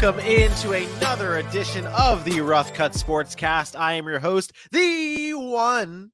[0.00, 3.76] Welcome into another edition of the Rough Cut Sportscast.
[3.76, 6.12] I am your host, the one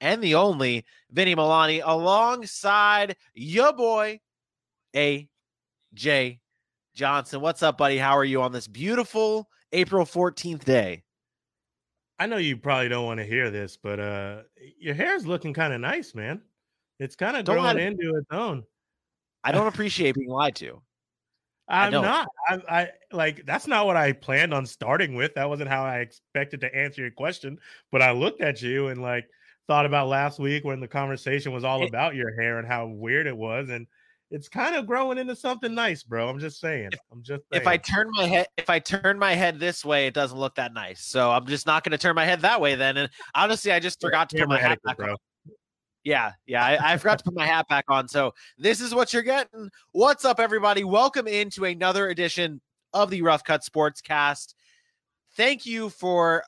[0.00, 4.20] and the only Vinny Milani, alongside your boy,
[4.96, 6.40] A.J.
[6.94, 7.42] Johnson.
[7.42, 7.98] What's up, buddy?
[7.98, 11.02] How are you on this beautiful April 14th day?
[12.18, 14.44] I know you probably don't want to hear this, but uh
[14.78, 16.40] your hair's looking kind of nice, man.
[16.98, 18.64] It's kind of growing into its own.
[19.44, 20.80] I don't appreciate being lied to.
[21.68, 22.04] I'm don't.
[22.04, 22.26] I,
[22.68, 25.34] I like that's not what I planned on starting with.
[25.34, 27.58] That wasn't how I expected to answer your question.
[27.90, 29.26] But I looked at you and like
[29.66, 33.26] thought about last week when the conversation was all about your hair and how weird
[33.26, 33.86] it was, and
[34.30, 36.28] it's kind of growing into something nice, bro.
[36.28, 36.90] I'm just saying.
[37.12, 37.62] I'm just saying.
[37.62, 40.56] If I turn my head, if I turn my head this way, it doesn't look
[40.56, 41.04] that nice.
[41.04, 42.96] So I'm just not going to turn my head that way then.
[42.96, 45.16] And honestly, I just forgot to put my hat etiquette, back on.
[46.06, 48.06] Yeah, yeah, I, I forgot to put my hat back on.
[48.06, 49.68] So this is what you're getting.
[49.90, 50.84] What's up, everybody?
[50.84, 52.60] Welcome into another edition
[52.92, 54.54] of the Rough Cut Sports Cast.
[55.36, 56.44] Thank you for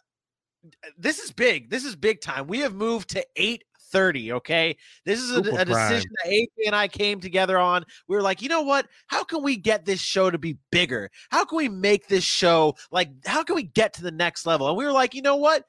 [0.97, 1.70] this is big.
[1.70, 2.47] This is big time.
[2.47, 4.31] We have moved to 8:30.
[4.34, 4.77] Okay.
[5.05, 7.84] This is a, a decision that AJ and I came together on.
[8.06, 8.87] We were like, you know what?
[9.09, 11.11] How can we get this show to be bigger?
[11.31, 14.69] How can we make this show like how can we get to the next level?
[14.69, 15.65] And we were like, you know what?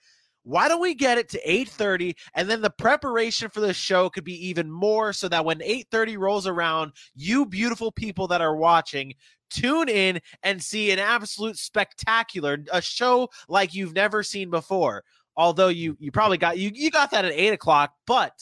[0.49, 4.23] Why don't we get it to 8:30 and then the preparation for the show could
[4.23, 9.13] be even more so that when 8:30 rolls around you beautiful people that are watching
[9.51, 15.03] tune in and see an absolute spectacular a show like you've never seen before.
[15.37, 18.33] Although you you probably got you you got that at 8 o'clock but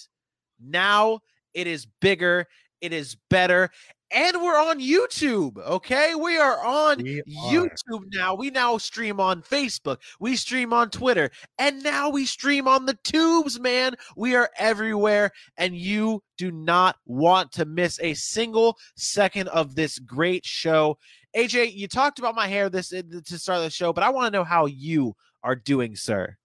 [0.63, 1.19] now
[1.53, 2.47] it is bigger
[2.79, 3.69] it is better
[4.11, 5.57] and we're on YouTube.
[5.57, 7.23] Okay, we are on We are.
[7.51, 8.35] YouTube now.
[8.35, 9.97] We now stream on Facebook.
[10.19, 13.59] We stream on Twitter, and now we stream on the tubes.
[13.59, 19.75] Man, we are everywhere, and you do not want to miss a single second of
[19.75, 20.97] this great show.
[21.35, 24.31] AJ, you talked about my hair this uh, to start the show, but I want
[24.31, 26.37] to know how you are doing, sir.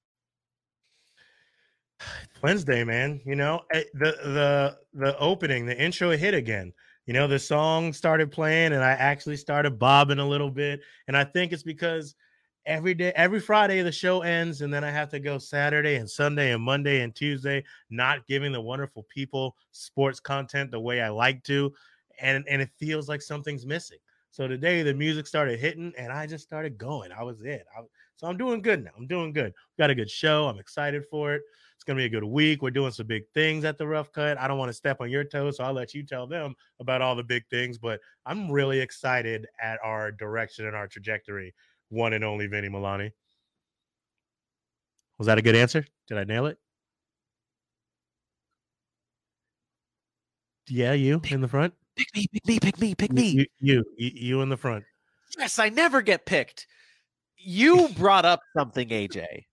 [2.43, 3.21] Wednesday, man.
[3.25, 6.73] You know, eh, the the the opening, the intro hit again.
[7.07, 10.81] You know, the song started playing and I actually started bobbing a little bit.
[11.09, 12.15] And I think it's because
[12.65, 16.09] every day, every Friday the show ends, and then I have to go Saturday and
[16.09, 21.09] Sunday and Monday and Tuesday, not giving the wonderful people sports content the way I
[21.09, 21.73] like to.
[22.21, 23.99] And and it feels like something's missing.
[24.31, 27.11] So today the music started hitting and I just started going.
[27.13, 27.67] I was it.
[27.77, 27.83] I,
[28.17, 28.91] so I'm doing good now.
[28.97, 29.53] I'm doing good.
[29.77, 30.47] Got a good show.
[30.47, 31.43] I'm excited for it.
[31.83, 32.63] It's going to be a good week.
[32.63, 34.39] We're doing some big things at the Rough Cut.
[34.39, 37.03] I don't want to step on your toes, so I'll let you tell them about
[37.03, 37.77] all the big things.
[37.77, 41.53] But I'm really excited at our direction and our trajectory.
[41.89, 43.11] One and only Vinny Milani.
[45.19, 45.85] Was that a good answer?
[46.07, 46.57] Did I nail it?
[50.69, 51.75] Yeah, you in the front.
[51.97, 53.29] Pick me, pick me, pick me, pick me.
[53.29, 54.85] You, you, you, you in the front.
[55.37, 56.69] Yes, I never get picked.
[57.37, 59.47] You brought up something, AJ.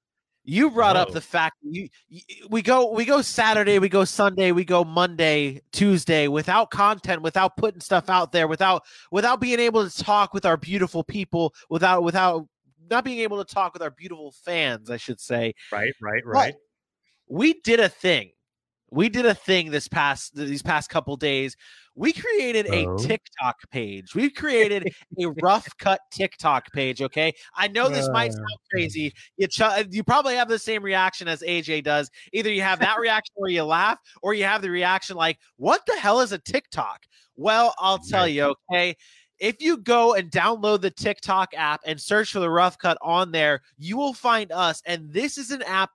[0.50, 4.52] You brought up the fact you, you we go we go Saturday, we go Sunday,
[4.52, 9.88] we go Monday, Tuesday without content, without putting stuff out there, without without being able
[9.88, 12.48] to talk with our beautiful people, without without
[12.90, 15.54] not being able to talk with our beautiful fans, I should say.
[15.72, 16.56] Right, right, right.
[17.28, 18.31] we did a thing.
[18.91, 21.55] We did a thing this past these past couple days.
[21.95, 22.97] We created a Oh.
[22.97, 24.16] TikTok page.
[24.16, 24.88] We created
[25.19, 27.01] a rough cut TikTok page.
[27.01, 28.35] Okay, I know this might Uh.
[28.35, 29.13] sound crazy.
[29.38, 29.61] You ch-
[29.91, 32.09] you probably have the same reaction as AJ does.
[32.33, 35.85] Either you have that reaction where you laugh, or you have the reaction like, "What
[35.85, 38.56] the hell is a TikTok?" Well, I'll tell you.
[38.71, 38.95] Okay,
[39.39, 43.31] if you go and download the TikTok app and search for the Rough Cut on
[43.31, 44.81] there, you will find us.
[44.85, 45.92] And this is an app.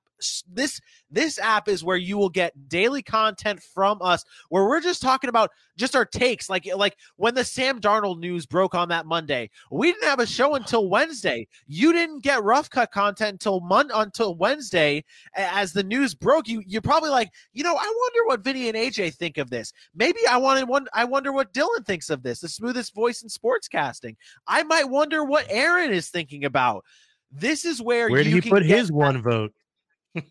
[0.50, 0.80] This
[1.10, 5.28] this app is where you will get daily content from us, where we're just talking
[5.28, 6.48] about just our takes.
[6.48, 10.26] Like like when the Sam Darnold news broke on that Monday, we didn't have a
[10.26, 11.46] show until Wednesday.
[11.66, 15.04] You didn't get Rough Cut content until Mon until Wednesday
[15.36, 16.48] as the news broke.
[16.48, 19.72] You you're probably like, you know, I wonder what Vinny and AJ think of this.
[19.94, 20.86] Maybe I wanted one.
[20.92, 22.40] I wonder what Dylan thinks of this.
[22.40, 24.16] The smoothest voice in sportscasting.
[24.46, 26.84] I might wonder what Aaron is thinking about.
[27.32, 29.52] This is where Where did he put his one vote?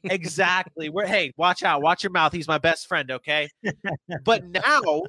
[0.04, 0.90] Exactly.
[0.90, 2.34] Where hey, watch out, watch your mouth.
[2.34, 3.50] He's my best friend, okay?
[4.24, 5.04] but now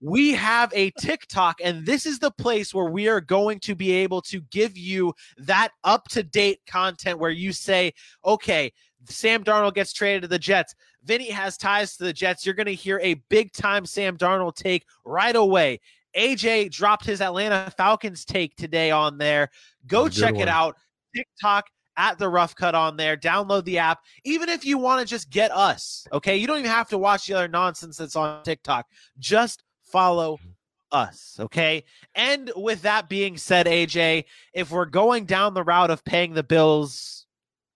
[0.00, 3.92] we have a TikTok, and this is the place where we are going to be
[3.92, 7.92] able to give you that up to date content where you say,
[8.24, 8.72] okay,
[9.08, 10.74] Sam Darnold gets traded to the Jets.
[11.04, 12.44] Vinny has ties to the Jets.
[12.44, 15.80] You're going to hear a big time Sam Darnold take right away.
[16.16, 19.50] AJ dropped his Atlanta Falcons take today on there.
[19.86, 20.42] Go check one.
[20.42, 20.76] it out.
[21.14, 21.66] TikTok
[21.96, 23.16] at the rough cut on there.
[23.16, 24.00] Download the app.
[24.24, 26.36] Even if you want to just get us, okay?
[26.36, 28.86] You don't even have to watch the other nonsense that's on TikTok.
[29.18, 30.38] Just follow
[30.92, 31.84] us, okay?
[32.14, 36.42] And with that being said, AJ, if we're going down the route of paying the
[36.42, 37.26] bills,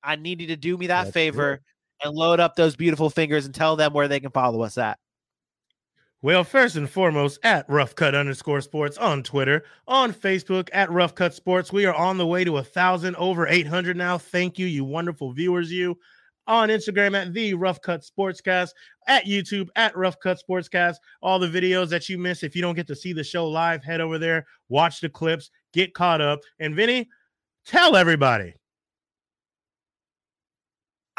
[0.03, 2.09] I need you to do me that That's favor good.
[2.09, 4.99] and load up those beautiful fingers and tell them where they can follow us at.
[6.23, 11.15] Well, first and foremost, at Rough Cut underscore sports on Twitter, on Facebook, at Rough
[11.15, 11.73] Cut Sports.
[11.73, 14.19] We are on the way to a thousand, over 800 now.
[14.19, 15.97] Thank you, you wonderful viewers, you
[16.47, 18.71] on Instagram at the Rough Cut Sportscast,
[19.07, 20.97] at YouTube at Rough Cut Sportscast.
[21.23, 23.83] All the videos that you miss, if you don't get to see the show live,
[23.83, 26.41] head over there, watch the clips, get caught up.
[26.59, 27.09] And Vinny,
[27.65, 28.53] tell everybody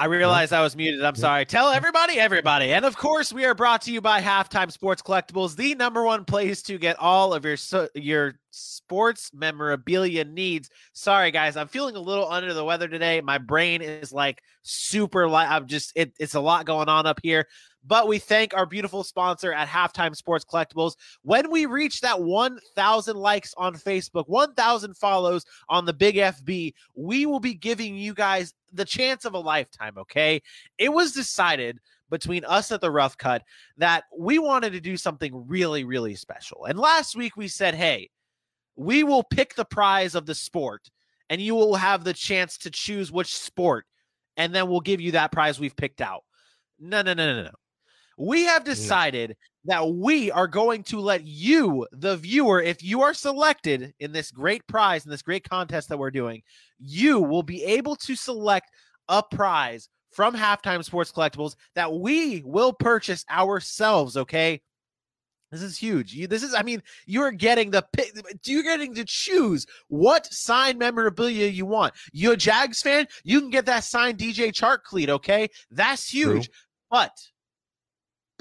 [0.01, 1.05] I realized I was muted.
[1.05, 1.45] I'm sorry.
[1.45, 2.73] Tell everybody, everybody.
[2.73, 6.25] And of course, we are brought to you by Halftime Sports Collectibles, the number one
[6.25, 7.55] place to get all of your
[7.93, 10.71] your sports memorabilia needs.
[10.93, 13.21] Sorry, guys, I'm feeling a little under the weather today.
[13.21, 15.51] My brain is like super light.
[15.51, 17.45] I'm just it, it's a lot going on up here.
[17.85, 20.95] But we thank our beautiful sponsor at Halftime Sports Collectibles.
[21.23, 27.25] When we reach that 1,000 likes on Facebook, 1,000 follows on the Big FB, we
[27.25, 29.97] will be giving you guys the chance of a lifetime.
[29.97, 30.41] Okay.
[30.77, 31.79] It was decided
[32.11, 33.41] between us at the Rough Cut
[33.77, 36.65] that we wanted to do something really, really special.
[36.65, 38.09] And last week we said, hey,
[38.75, 40.91] we will pick the prize of the sport
[41.29, 43.85] and you will have the chance to choose which sport
[44.37, 46.23] and then we'll give you that prize we've picked out.
[46.79, 47.51] No, no, no, no, no.
[48.21, 49.35] We have decided
[49.65, 54.29] that we are going to let you, the viewer, if you are selected in this
[54.29, 56.43] great prize, in this great contest that we're doing,
[56.77, 58.69] you will be able to select
[59.09, 64.15] a prize from Halftime Sports Collectibles that we will purchase ourselves.
[64.15, 64.61] Okay.
[65.51, 66.13] This is huge.
[66.13, 68.11] You, this is, I mean, you're getting the, pick
[68.45, 71.95] you're getting to choose what signed memorabilia you want.
[72.13, 73.07] You a Jags fan?
[73.23, 75.09] You can get that signed DJ Chark cleat.
[75.09, 76.45] Okay, that's huge.
[76.45, 76.55] True.
[76.91, 77.11] But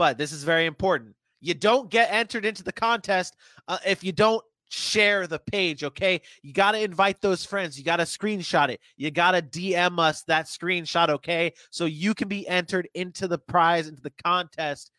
[0.01, 1.15] but this is very important.
[1.43, 3.37] You don't get entered into the contest
[3.69, 6.23] uh, if you don't share the page, okay?
[6.43, 7.77] You got to invite those friends.
[7.77, 8.81] You got to screenshot it.
[8.97, 11.53] You got to DM us that screenshot, okay?
[11.69, 14.91] So you can be entered into the prize, into the contest.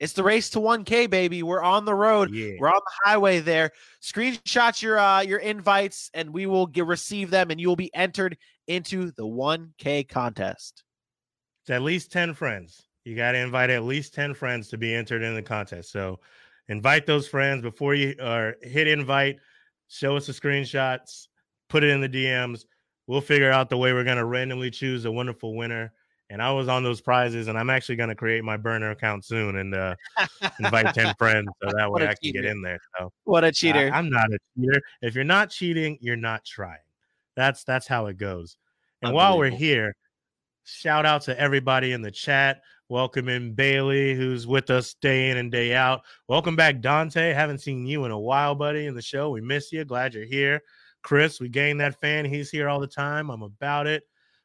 [0.00, 1.44] It's the race to 1K, baby.
[1.44, 2.34] We're on the road.
[2.34, 2.54] Yeah.
[2.58, 3.70] We're on the highway there.
[4.02, 7.94] Screenshot your uh, your invites, and we will get receive them, and you will be
[7.94, 8.36] entered
[8.66, 10.82] into the 1K contest.
[11.62, 12.88] It's at least 10 friends.
[13.04, 15.90] You got to invite at least 10 friends to be entered in the contest.
[15.90, 16.20] So
[16.68, 19.38] invite those friends before you or hit invite,
[19.88, 21.28] show us the screenshots,
[21.68, 22.64] put it in the DMs.
[23.06, 25.92] We'll figure out the way we're going to randomly choose a wonderful winner.
[26.30, 29.22] And I was on those prizes, and I'm actually going to create my burner account
[29.22, 29.94] soon and uh,
[30.60, 32.78] invite 10 friends so that way I can get in there.
[32.98, 33.90] So what a cheater.
[33.92, 34.80] I'm not a cheater.
[35.02, 36.78] If you're not cheating, you're not trying.
[37.36, 38.56] That's that's how it goes.
[39.02, 39.94] And while we're here,
[40.64, 42.62] shout out to everybody in the chat.
[42.92, 46.02] Welcome in Bailey, who's with us day in and day out.
[46.28, 47.32] Welcome back, Dante.
[47.32, 49.30] Haven't seen you in a while, buddy, in the show.
[49.30, 49.82] We miss you.
[49.86, 50.60] Glad you're here.
[51.02, 52.26] Chris, we gained that fan.
[52.26, 53.30] He's here all the time.
[53.30, 54.02] I'm about it.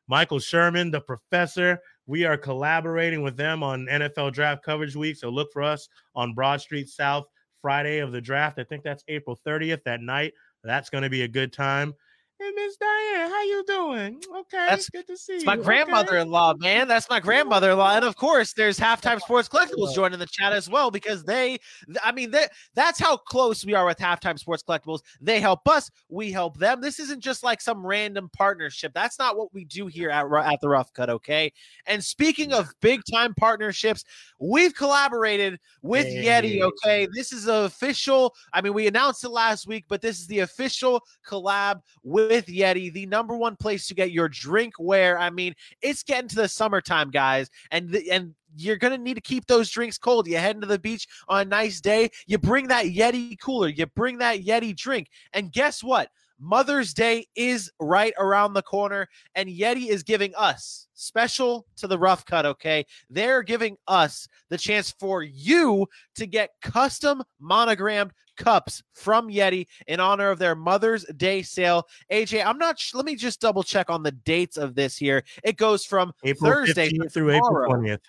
[0.08, 1.82] Michael Sherman, the professor.
[2.06, 5.18] We are collaborating with them on NFL Draft Coverage Week.
[5.18, 7.26] So look for us on Broad Street South
[7.62, 8.60] Friday of the draft.
[8.60, 10.32] I think that's April 30th that night.
[10.64, 11.94] That's going to be a good time.
[12.40, 14.22] Hey, Miss Diane, how you doing?
[14.42, 15.46] Okay, that's good to see you.
[15.46, 16.78] My grandmother-in-law, okay.
[16.78, 16.88] man.
[16.88, 20.92] That's my grandmother-in-law, and of course, there's halftime sports collectibles joining the chat as well
[20.92, 21.58] because they,
[22.04, 25.00] I mean, they, that's how close we are with halftime sports collectibles.
[25.20, 26.80] They help us, we help them.
[26.80, 28.92] This isn't just like some random partnership.
[28.94, 31.10] That's not what we do here at at the Rough Cut.
[31.10, 31.52] Okay.
[31.88, 34.04] And speaking of big time partnerships,
[34.40, 36.26] we've collaborated with hey.
[36.26, 36.62] Yeti.
[36.62, 38.36] Okay, this is official.
[38.54, 42.48] I mean, we announced it last week, but this is the official collab with with
[42.48, 45.18] Yeti, the number one place to get your drink wear.
[45.18, 49.22] I mean, it's getting to the summertime, guys, and the, and you're gonna need to
[49.22, 50.28] keep those drinks cold.
[50.28, 53.86] You head into the beach on a nice day, you bring that Yeti cooler, you
[53.86, 56.10] bring that Yeti drink, and guess what?
[56.40, 61.98] Mother's Day is right around the corner, and Yeti is giving us special to the
[61.98, 62.46] rough cut.
[62.46, 69.66] Okay, they're giving us the chance for you to get custom monogrammed cups from Yeti
[69.88, 71.88] in honor of their Mother's Day sale.
[72.12, 72.80] AJ, I'm not.
[72.80, 75.24] Sh- let me just double check on the dates of this here.
[75.44, 78.00] It goes from April Thursday through April 20th.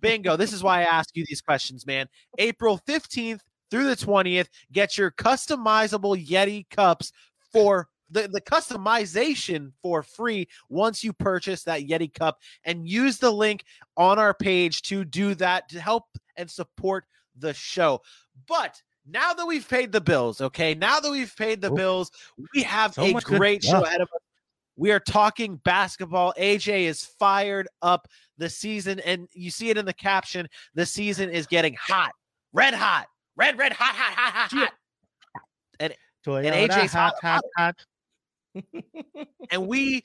[0.00, 0.36] Bingo.
[0.36, 2.08] This is why I ask you these questions, man.
[2.38, 3.40] April 15th
[3.70, 4.48] through the 20th.
[4.72, 7.12] Get your customizable Yeti cups
[7.52, 13.30] for the, the customization for free once you purchase that Yeti cup and use the
[13.30, 13.64] link
[13.96, 16.04] on our page to do that to help
[16.36, 17.04] and support
[17.36, 18.00] the show.
[18.46, 21.76] But now that we've paid the bills, okay, now that we've paid the Oof.
[21.76, 22.10] bills,
[22.54, 24.20] we have So a great show ahead of us.
[24.76, 26.34] We are talking basketball.
[26.38, 30.48] AJ is fired up the season, and you see it in the caption.
[30.74, 32.12] The season is getting hot,
[32.52, 33.06] red hot,
[33.36, 34.72] red, red, hot, hot, hot, hot,
[35.80, 35.92] hot.
[36.24, 37.74] Toyota, AJ's hot, hot- hot,
[38.54, 38.64] hot.
[39.50, 40.02] and we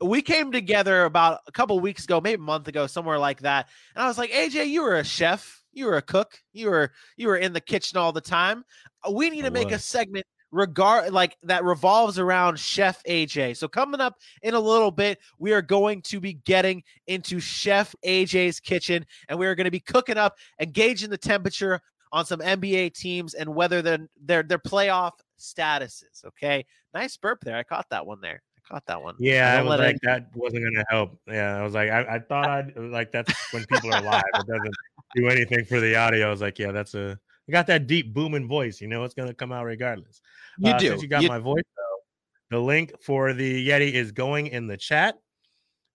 [0.00, 3.68] we came together about a couple weeks ago, maybe a month ago, somewhere like that.
[3.94, 6.92] And I was like, AJ, you were a chef, you were a cook, you were
[7.16, 8.64] you were in the kitchen all the time.
[9.06, 13.56] Uh, We need to make a segment regard like that revolves around Chef AJ.
[13.56, 17.94] So coming up in a little bit, we are going to be getting into Chef
[18.06, 21.80] AJ's kitchen, and we are going to be cooking up engaging the temperature
[22.12, 26.24] on some NBA teams and whether their their their playoff statuses.
[26.24, 27.56] Okay, nice burp there.
[27.56, 28.42] I caught that one there.
[28.56, 29.14] I caught that one.
[29.18, 31.18] Yeah, I don't was let like, it- that wasn't gonna help.
[31.26, 34.22] Yeah, I was like, I, I thought I'd like that's when people are live.
[34.34, 34.74] It doesn't
[35.14, 36.26] do anything for the audio.
[36.26, 37.18] I was like, yeah, that's a.
[37.48, 38.80] I got that deep booming voice.
[38.80, 40.20] You know, it's gonna come out regardless.
[40.58, 40.88] You Uh, do.
[40.88, 44.66] Since you got You- my voice, though, the link for the Yeti is going in
[44.66, 45.16] the chat.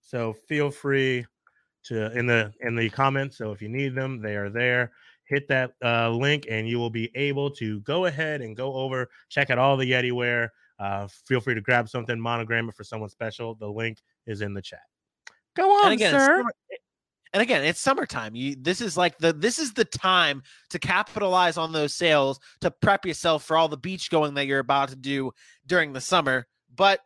[0.00, 1.26] So feel free
[1.84, 3.36] to in the in the comments.
[3.38, 4.92] So if you need them, they are there.
[5.26, 9.08] Hit that uh, link, and you will be able to go ahead and go over,
[9.28, 10.52] check out all the Yeti wear.
[10.78, 13.54] Uh, feel free to grab something, monogram it for someone special.
[13.54, 14.82] The link is in the chat.
[15.56, 16.44] Go on, and again, sir.
[17.32, 18.34] and again, it's summertime.
[18.34, 22.70] You this is like the this is the time to capitalize on those sales to
[22.70, 25.30] prep yourself for all the beach going that you're about to do
[25.66, 26.46] during the summer.
[26.74, 27.00] But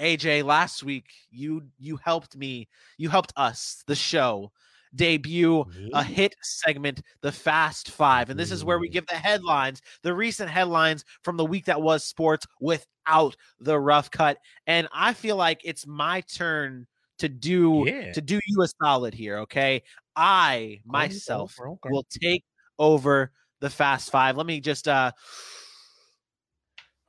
[0.00, 4.52] AJ, last week you you helped me, you helped us, the show,
[4.94, 8.30] debut a hit segment, the Fast Five.
[8.30, 11.80] And this is where we give the headlines, the recent headlines from the week that
[11.80, 14.38] was sports without the rough cut.
[14.66, 16.86] And I feel like it's my turn
[17.18, 18.12] to do Yeah.
[18.12, 19.38] to do you a solid here.
[19.38, 19.82] Okay.
[20.16, 21.78] I myself go.
[21.84, 22.44] will take
[22.78, 24.36] over the Fast Five.
[24.36, 25.12] Let me just uh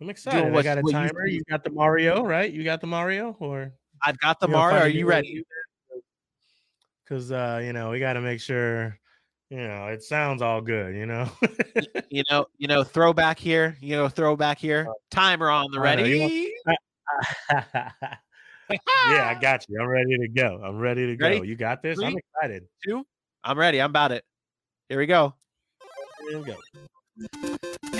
[0.02, 0.54] I'm excited.
[0.54, 1.28] I got a what you timer.
[1.28, 2.52] You, got the Mario, right?
[2.52, 3.72] You got the Mario, or
[4.02, 4.80] I've got the Mario.
[4.80, 5.44] Are you ready?
[7.04, 8.98] Because uh, you know we got to make sure
[9.50, 10.96] you know it sounds all good.
[10.96, 11.30] You know.
[12.10, 14.88] You know, you know, throwback here, you know, throwback here.
[15.10, 16.54] Timer on the I ready.
[19.10, 19.82] yeah, I got you.
[19.82, 20.62] I'm ready to go.
[20.64, 21.28] I'm ready to go.
[21.28, 21.48] Ready?
[21.48, 22.00] You got this.
[22.00, 22.68] I'm excited.
[22.86, 23.04] Two.
[23.44, 23.82] I'm ready.
[23.82, 24.24] I'm about it.
[24.90, 25.34] Here we go.
[26.30, 26.58] Here we go.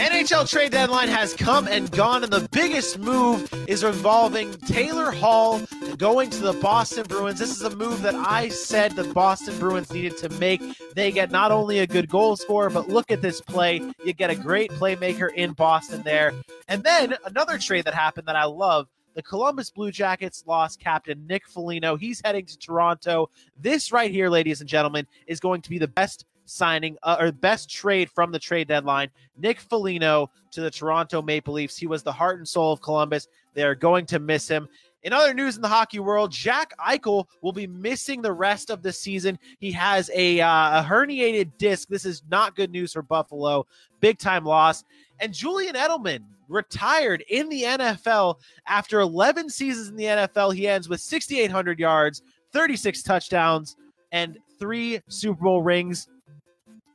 [0.04, 5.62] NHL trade deadline has come and gone, and the biggest move is involving Taylor Hall
[5.98, 7.40] going to the Boston Bruins.
[7.40, 10.62] This is a move that I said the Boston Bruins needed to make.
[10.94, 13.82] They get not only a good goal scorer, but look at this play.
[14.04, 16.34] You get a great playmaker in Boston there.
[16.68, 18.90] And then another trade that happened that I love.
[19.14, 21.96] The Columbus Blue Jackets lost captain Nick Foligno.
[21.96, 23.30] He's heading to Toronto.
[23.58, 27.32] This right here, ladies and gentlemen, is going to be the best signing uh, or
[27.32, 29.10] best trade from the trade deadline.
[29.38, 31.78] Nick Foligno to the Toronto Maple Leafs.
[31.78, 33.28] He was the heart and soul of Columbus.
[33.54, 34.68] They are going to miss him.
[35.04, 38.82] In other news in the hockey world, Jack Eichel will be missing the rest of
[38.82, 39.38] the season.
[39.60, 41.90] He has a, uh, a herniated disc.
[41.90, 43.68] This is not good news for Buffalo.
[44.00, 44.86] Big time loss.
[45.20, 50.56] And Julian Edelman retired in the NFL after 11 seasons in the NFL.
[50.56, 52.22] He ends with 6,800 yards,
[52.54, 53.76] 36 touchdowns,
[54.14, 56.08] and three Super Bowl rings.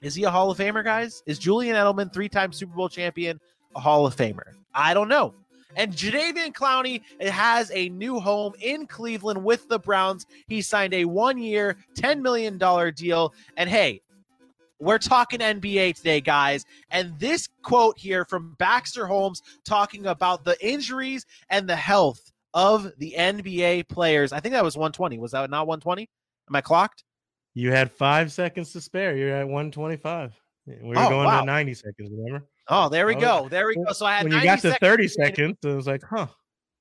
[0.01, 1.23] Is he a Hall of Famer, guys?
[1.27, 3.41] Is Julian Edelman, three time Super Bowl champion,
[3.75, 4.55] a Hall of Famer?
[4.75, 5.35] I don't know.
[5.77, 10.27] And Jadeveon Clowney has a new home in Cleveland with the Browns.
[10.47, 12.59] He signed a one year, $10 million
[12.95, 13.35] deal.
[13.57, 14.01] And hey,
[14.81, 16.65] we're talking NBA today, guys.
[16.91, 22.93] And this quote here from Baxter Holmes talking about the injuries and the health of
[22.99, 24.33] the NBA players.
[24.33, 25.19] I think that was 120.
[25.19, 26.09] Was that not 120?
[26.49, 27.05] Am I clocked?
[27.59, 29.17] You had five seconds to spare.
[29.17, 30.33] You're at 125.
[30.67, 31.41] We were Oh, going wow.
[31.41, 32.11] to 90 seconds.
[32.13, 32.47] Remember?
[32.69, 33.49] Oh, there we Oh, go.
[33.49, 33.93] There we go.
[33.93, 36.29] So I had when you got to 30 to seconds, it was like, huh,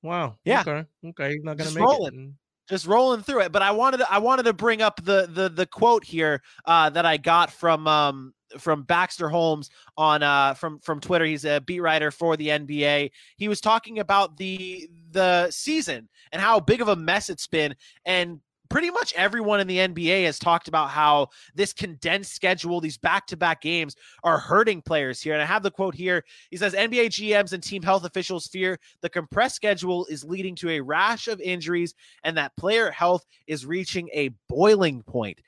[0.04, 0.36] wow.
[0.44, 0.60] Yeah.
[0.60, 0.84] Okay.
[1.04, 1.32] Okay.
[1.32, 2.36] He's not going Just to make rolling.
[2.68, 2.70] it.
[2.70, 3.50] Just rolling through it.
[3.50, 6.90] But I wanted to, I wanted to bring up the the the quote here uh,
[6.90, 11.24] that I got from um from Baxter Holmes on uh from from Twitter.
[11.24, 13.10] He's a beat writer for the NBA.
[13.36, 17.74] He was talking about the the season and how big of a mess it's been
[18.04, 22.98] and pretty much everyone in the NBA has talked about how this condensed schedule, these
[22.98, 25.32] back-to-back games are hurting players here.
[25.34, 26.24] And I have the quote here.
[26.50, 30.70] He says NBA GMs and team health officials fear the compressed schedule is leading to
[30.70, 31.94] a rash of injuries
[32.24, 35.40] and that player health is reaching a boiling point.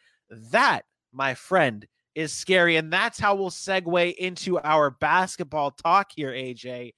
[0.51, 2.77] That, my friend, is scary.
[2.77, 6.93] And that's how we'll segue into our basketball talk here, AJ.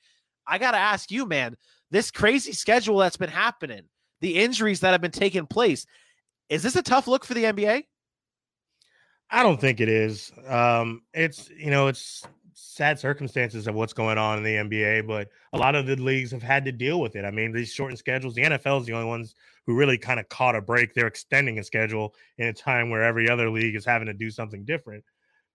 [0.47, 1.57] I got to ask you, man,
[1.91, 3.83] this crazy schedule that's been happening,
[4.21, 5.87] the injuries that have been taking place,
[6.49, 7.85] is this a tough look for the NBA?
[9.31, 10.31] I don't think it is.
[10.47, 15.29] Um, it's you know, it's sad circumstances of what's going on in the NBA, but
[15.53, 17.25] a lot of the leagues have had to deal with it.
[17.25, 19.35] I mean, these shortened schedules, the NFL is the only ones
[19.67, 20.93] who really kind of caught a break.
[20.93, 24.31] They're extending a schedule in a time where every other league is having to do
[24.31, 25.05] something different.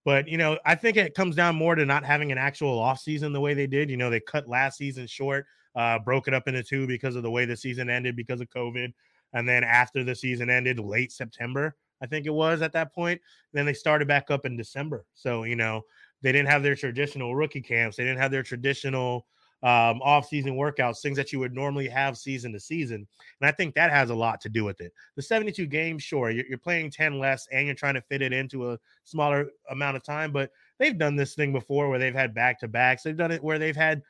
[0.06, 3.00] But you know, I think it comes down more to not having an actual off
[3.00, 3.90] season the way they did.
[3.90, 7.24] You know, they cut last season short, uh, broke it up into two because of
[7.24, 8.94] the way the season ended because of COVID.
[9.34, 13.22] And then after the season ended, late September, I think it was at that point.
[13.54, 15.06] Then they started back up in December.
[15.14, 15.82] So, you know,
[16.22, 17.98] they didn't have their traditional rookie camps.
[17.98, 19.26] They didn't have their traditional
[19.64, 23.08] um, off-season workouts, things that you would normally have season to season.
[23.42, 24.94] And I think that has a lot to do with it.
[25.16, 28.34] The 72 games, sure, you're, you're playing 10 less and you're trying to fit it
[28.34, 32.36] into a smaller amount of time, but they've done this thing before where they've had
[32.36, 33.02] back-to-backs.
[33.04, 34.04] They've done it where they've had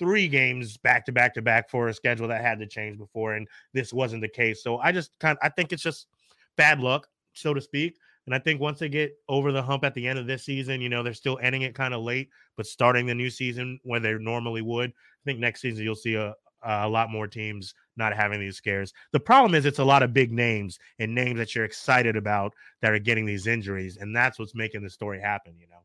[0.00, 3.34] three games back to back to back for a schedule that had to change before,
[3.34, 4.64] and this wasn't the case.
[4.64, 6.08] So I just kind of I think it's just
[6.56, 7.98] bad luck, so to speak.
[8.26, 10.80] And I think once they get over the hump at the end of this season,
[10.80, 14.02] you know, they're still ending it kind of late, but starting the new season when
[14.02, 14.90] they normally would.
[14.90, 18.92] I think next season you'll see a, a lot more teams not having these scares.
[19.12, 22.54] The problem is it's a lot of big names and names that you're excited about
[22.82, 25.54] that are getting these injuries, and that's what's making the story happen.
[25.58, 25.82] You know.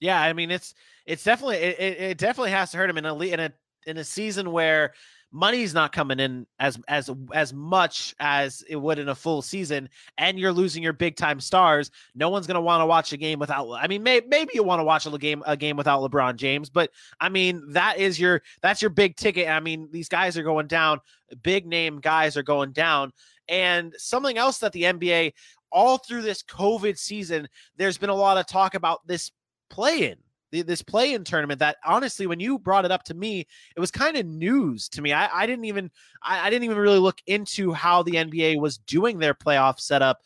[0.00, 0.74] Yeah, I mean it's
[1.06, 3.52] it's definitely it, it definitely has to hurt him in a in a
[3.86, 4.94] in a season where
[5.32, 9.88] money's not coming in as as as much as it would in a full season
[10.18, 13.16] and you're losing your big time stars no one's going to want to watch a
[13.16, 16.00] game without i mean may, maybe you want to watch a game a game without
[16.00, 16.90] lebron james but
[17.20, 20.66] i mean that is your that's your big ticket i mean these guys are going
[20.66, 20.98] down
[21.42, 23.12] big name guys are going down
[23.48, 25.32] and something else that the nba
[25.70, 29.30] all through this covid season there's been a lot of talk about this
[29.70, 30.16] play in
[30.52, 33.46] this play-in tournament that honestly when you brought it up to me
[33.76, 35.92] it was kind of news to me i, I didn't even
[36.24, 40.18] I, I, didn't even really look into how the nba was doing their playoff setup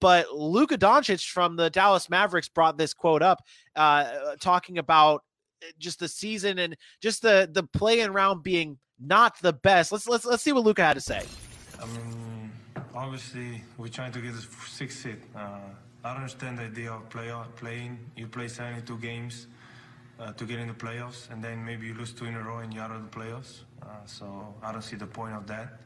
[0.00, 3.44] but Luka Doncic from the Dallas Mavericks brought this quote up,
[3.76, 5.24] uh, talking about
[5.62, 9.92] uh, just the season and just the the play-in round being not the best.
[9.92, 11.22] Let's let's let's see what Luka had to say.
[11.80, 12.52] I mean,
[12.94, 15.22] obviously, we're trying to get this sixth seed.
[15.34, 15.58] Uh,
[16.04, 17.98] I don't understand the idea of playoff play-in.
[18.16, 19.48] You play 72 games
[20.20, 22.58] uh, to get in the playoffs, and then maybe you lose two in a row
[22.58, 23.60] and you're out of the playoffs.
[23.82, 25.80] Uh, so I don't see the point of that.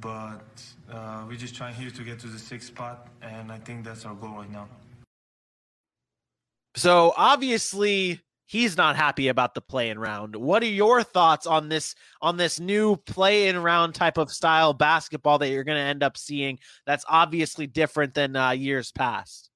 [0.00, 3.84] But uh, we're just trying here to get to the sixth spot, and I think
[3.84, 4.68] that's our goal right now.
[6.74, 10.34] So obviously he's not happy about the play-in round.
[10.34, 15.38] What are your thoughts on this on this new play-in round type of style basketball
[15.38, 16.58] that you're going to end up seeing?
[16.86, 19.50] That's obviously different than uh, years past.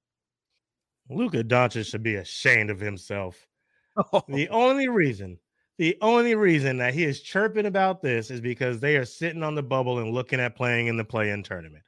[1.09, 3.47] Luka Doncic should be ashamed of himself.
[4.29, 5.37] The only reason,
[5.77, 9.53] the only reason that he is chirping about this is because they are sitting on
[9.53, 11.83] the bubble and looking at playing in the play-in tournament.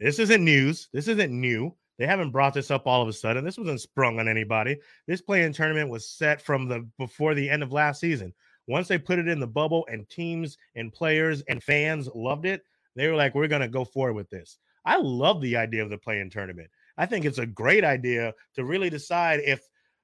[0.00, 0.88] This isn't news.
[0.92, 1.74] This isn't new.
[1.98, 3.44] They haven't brought this up all of a sudden.
[3.44, 4.78] This wasn't sprung on anybody.
[5.06, 8.34] This play-in tournament was set from the before the end of last season.
[8.68, 12.62] Once they put it in the bubble and teams and players and fans loved it,
[12.94, 15.90] they were like, "We're going to go forward with this." I love the idea of
[15.90, 16.70] the play-in tournament.
[16.98, 19.60] I think it's a great idea to really decide if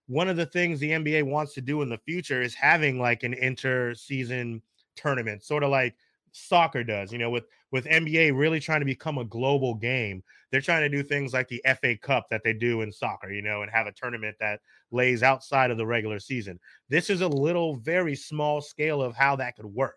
[0.07, 3.23] one of the things the NBA wants to do in the future is having like
[3.23, 4.63] an inter-season
[4.97, 5.95] tournament, sort of like
[6.33, 10.23] soccer does, you know, with with NBA really trying to become a global game.
[10.53, 13.43] They're trying to do things like the FA Cup that they do in soccer, you
[13.43, 14.61] know, and have a tournament that
[14.93, 16.61] lays outside of the regular season.
[16.89, 19.97] This is a little very small scale of how that could work.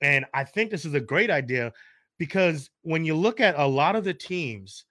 [0.00, 1.72] And I think this is a great idea
[2.18, 4.84] because when you look at a lot of the teams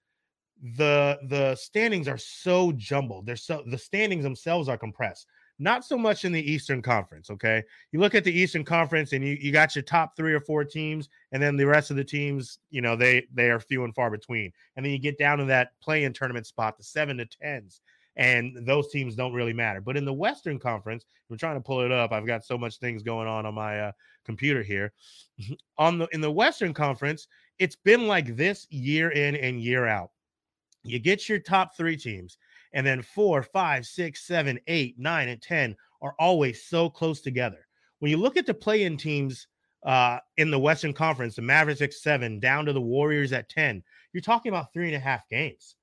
[0.78, 3.26] the the standings are so jumbled.
[3.26, 5.28] They're so the standings themselves are compressed.
[5.58, 7.30] Not so much in the Eastern Conference.
[7.30, 10.42] Okay, you look at the Eastern Conference and you you got your top three or
[10.42, 13.84] four teams, and then the rest of the teams, you know, they they are few
[13.86, 14.52] and far between.
[14.76, 17.80] And then you get down to that play-in tournament spot, the seven to tens,
[18.18, 19.80] and those teams don't really matter.
[19.80, 22.12] But in the Western Conference, I'm trying to pull it up.
[22.12, 23.92] I've got so much things going on on my uh,
[24.26, 24.92] computer here.
[25.78, 27.28] on the in the Western Conference,
[27.60, 30.12] it's been like this year in and year out
[30.86, 32.38] you get your top three teams,
[32.76, 37.66] and then four, five, six, seven, eight, nine, and 10 are always so close together.
[38.00, 39.48] When you look at the play in teams
[39.86, 43.82] uh, in the Western Conference, the Mavericks at seven, down to the Warriors at 10,
[44.14, 45.76] you're talking about three and a half games.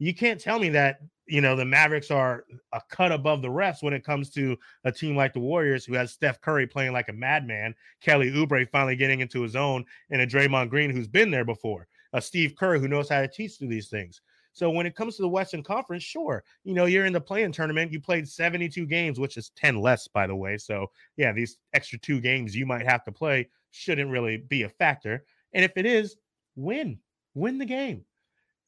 [0.00, 3.84] You can't tell me that, you know, the Mavericks are a cut above the rest
[3.84, 7.08] when it comes to a team like the Warriors, who has Steph Curry playing like
[7.08, 11.30] a madman, Kelly Oubre finally getting into his own, and a Draymond Green who's been
[11.30, 14.20] there before, a Steve Kerr who knows how to teach through these things.
[14.52, 17.52] So when it comes to the Western Conference, sure, you know, you're in the play-in
[17.52, 17.92] tournament.
[17.92, 20.58] You played 72 games, which is 10 less, by the way.
[20.58, 24.68] So yeah, these extra two games you might have to play shouldn't really be a
[24.68, 25.24] factor.
[25.54, 26.16] And if it is,
[26.56, 26.98] win,
[27.34, 28.04] win the game.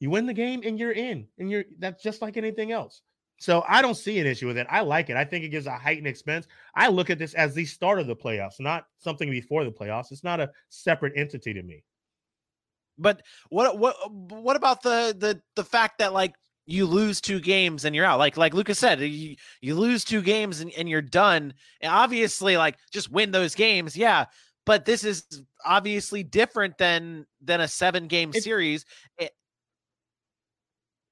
[0.01, 3.01] You win the game and you're in, and you're that's just like anything else.
[3.40, 4.66] So I don't see an issue with it.
[4.70, 5.16] I like it.
[5.16, 6.47] I think it gives a heightened expense.
[6.75, 10.12] I look at this as the start of the playoffs, not something before the playoffs.
[10.12, 11.85] It's not a separate entity to me.
[12.98, 16.35] But what what uh, what about the the the fact that like
[16.66, 18.18] you lose two games and you're out?
[18.18, 21.54] Like like Lucas said, you, you lose two games and, and you're done.
[21.80, 24.26] And obviously, like just win those games, yeah.
[24.66, 25.24] But this is
[25.64, 28.85] obviously different than than a seven game series.
[29.18, 29.33] It,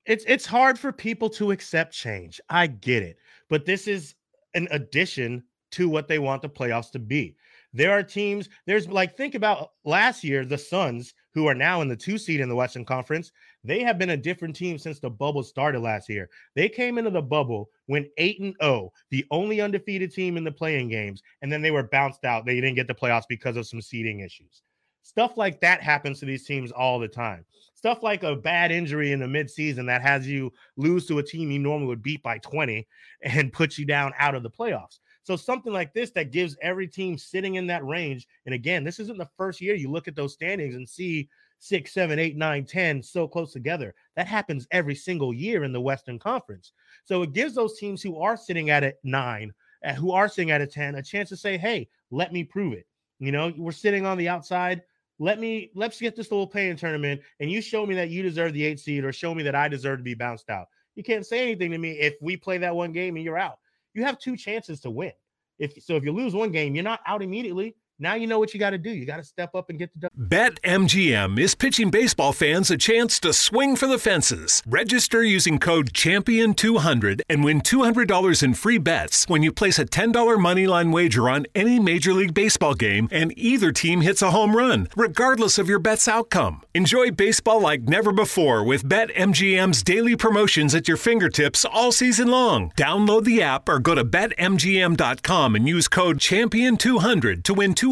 [0.06, 2.40] it's it's hard for people to accept change.
[2.48, 3.16] I get it.
[3.48, 4.14] But this is
[4.54, 7.36] an addition to what they want the playoffs to be.
[7.72, 11.88] There are teams, there's like think about last year, the Suns, who are now in
[11.88, 13.32] the two seed in the Western Conference.
[13.64, 16.28] They have been a different team since the bubble started last year.
[16.54, 20.52] They came into the bubble when 8 and 0, the only undefeated team in the
[20.52, 22.44] playing games, and then they were bounced out.
[22.44, 24.62] They didn't get the playoffs because of some seeding issues.
[25.02, 27.44] Stuff like that happens to these teams all the time
[27.82, 31.50] stuff like a bad injury in the midseason that has you lose to a team
[31.50, 32.86] you normally would beat by 20
[33.22, 35.00] and put you down out of the playoffs.
[35.22, 38.26] So something like this that gives every team sitting in that range.
[38.46, 41.92] And again, this isn't the first year you look at those standings and see six,
[41.92, 43.94] seven, eight, nine, ten so close together.
[44.16, 46.72] That happens every single year in the Western Conference.
[47.04, 49.52] So it gives those teams who are sitting at a nine,
[49.84, 52.72] uh, who are sitting at a 10, a chance to say, hey, let me prove
[52.72, 52.86] it.
[53.20, 54.82] You know, we're sitting on the outside
[55.22, 58.52] let me let's get this little play-in tournament and you show me that you deserve
[58.52, 60.66] the eight seed or show me that I deserve to be bounced out.
[60.96, 63.58] You can't say anything to me if we play that one game and you're out.
[63.94, 65.12] You have two chances to win.
[65.58, 67.76] If so, if you lose one game, you're not out immediately.
[68.02, 68.90] Now you know what you got to do.
[68.90, 70.10] You got to step up and get the done.
[70.16, 74.60] Bet MGM is pitching baseball fans a chance to swing for the fences.
[74.66, 80.12] Register using code Champion200 and win $200 in free bets when you place a $10
[80.12, 84.88] moneyline wager on any Major League Baseball game and either team hits a home run,
[84.96, 86.62] regardless of your bet's outcome.
[86.74, 92.26] Enjoy baseball like never before with Bet MGM's daily promotions at your fingertips all season
[92.26, 92.72] long.
[92.76, 97.91] Download the app or go to betmgm.com and use code Champion200 to win 200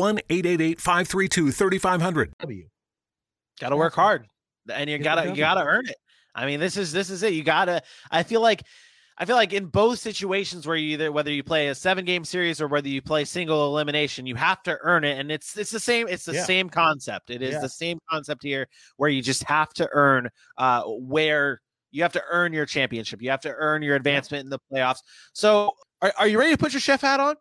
[0.00, 2.32] 1 888 532 3500.
[3.60, 4.26] Got to work hard
[4.72, 5.96] and you got to you got to earn it.
[6.34, 7.34] I mean, this is this is it.
[7.34, 8.62] You got to I feel like
[9.18, 12.24] I feel like in both situations where you either whether you play a seven game
[12.24, 15.70] series or whether you play single elimination, you have to earn it, and it's it's
[15.70, 16.44] the same it's the yeah.
[16.44, 17.28] same concept.
[17.28, 17.60] It is yeah.
[17.60, 21.60] the same concept here where you just have to earn uh where
[21.90, 25.00] you have to earn your championship, you have to earn your advancement in the playoffs.
[25.34, 27.34] So, are, are you ready to put your chef hat on?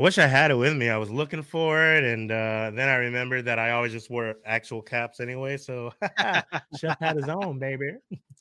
[0.00, 0.88] I wish I had it with me.
[0.88, 4.34] I was looking for it, and uh, then I remembered that I always just wore
[4.46, 5.58] actual caps anyway.
[5.58, 5.92] So
[6.78, 7.96] Chef had his own, baby.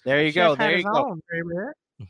[0.05, 0.55] There you Chef go.
[0.55, 1.09] There you go.
[1.09, 2.07] Own, baby.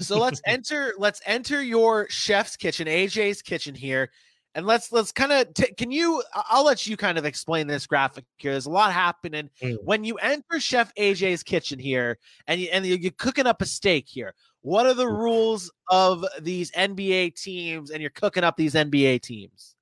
[0.00, 0.94] so let's enter.
[0.98, 4.10] Let's enter your chef's kitchen, AJ's kitchen here,
[4.56, 5.54] and let's let's kind of.
[5.54, 6.24] T- can you?
[6.34, 8.50] I'll let you kind of explain this graphic here.
[8.50, 9.76] There's a lot happening mm.
[9.84, 14.06] when you enter Chef AJ's kitchen here, and you, and you're cooking up a steak
[14.08, 14.34] here.
[14.66, 19.76] What are the rules of these NBA teams and you're cooking up these NBA teams?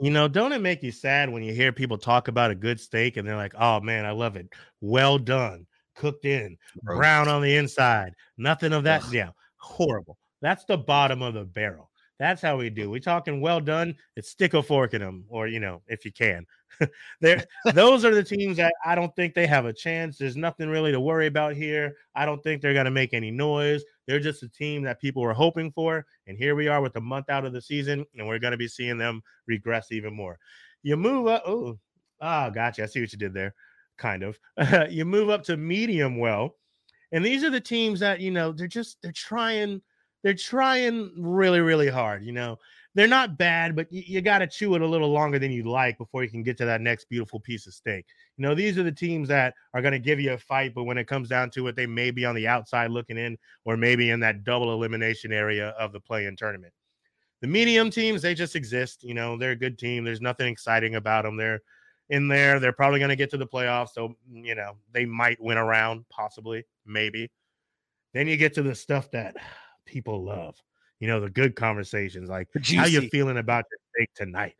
[0.00, 2.80] You know, don't it make you sad when you hear people talk about a good
[2.80, 4.48] steak and they're like, oh man, I love it.
[4.80, 9.04] Well done, cooked in, brown on the inside, nothing of that.
[9.04, 9.14] Ugh.
[9.14, 10.18] Yeah, horrible.
[10.42, 11.88] That's the bottom of the barrel.
[12.18, 12.90] That's how we do.
[12.90, 13.94] We talking well done.
[14.16, 16.46] It's stick a fork in them, or you know, if you can.
[17.20, 20.18] there, those are the teams that I don't think they have a chance.
[20.18, 21.96] There's nothing really to worry about here.
[22.14, 23.84] I don't think they're gonna make any noise.
[24.06, 27.00] They're just a team that people were hoping for, and here we are with a
[27.00, 30.38] month out of the season, and we're gonna be seeing them regress even more.
[30.82, 31.42] You move up.
[31.46, 31.78] Oh,
[32.20, 32.84] ah, gotcha.
[32.84, 33.54] I see what you did there.
[33.98, 34.38] Kind of.
[34.90, 36.56] you move up to medium well,
[37.12, 39.82] and these are the teams that you know they're just they're trying
[40.22, 42.24] they're trying really, really hard.
[42.24, 42.58] You know,
[42.96, 45.66] they're not bad, but you, you got to chew it a little longer than you'd
[45.66, 48.06] like before you can get to that next beautiful piece of steak.
[48.38, 50.84] You know, these are the teams that are going to give you a fight, but
[50.84, 53.76] when it comes down to it, they may be on the outside looking in, or
[53.76, 56.72] maybe in that double elimination area of the play-in tournament.
[57.42, 59.04] The medium teams, they just exist.
[59.04, 60.02] You know, they're a good team.
[60.02, 61.36] There's nothing exciting about them.
[61.36, 61.60] They're
[62.08, 62.58] in there.
[62.58, 65.58] They're probably going to get to the playoffs, so mm, you know they might win
[65.58, 67.30] around, possibly, maybe.
[68.14, 69.36] Then you get to the stuff that
[69.84, 70.56] people love.
[71.00, 74.54] You know, the good conversations, like how you're feeling about your steak tonight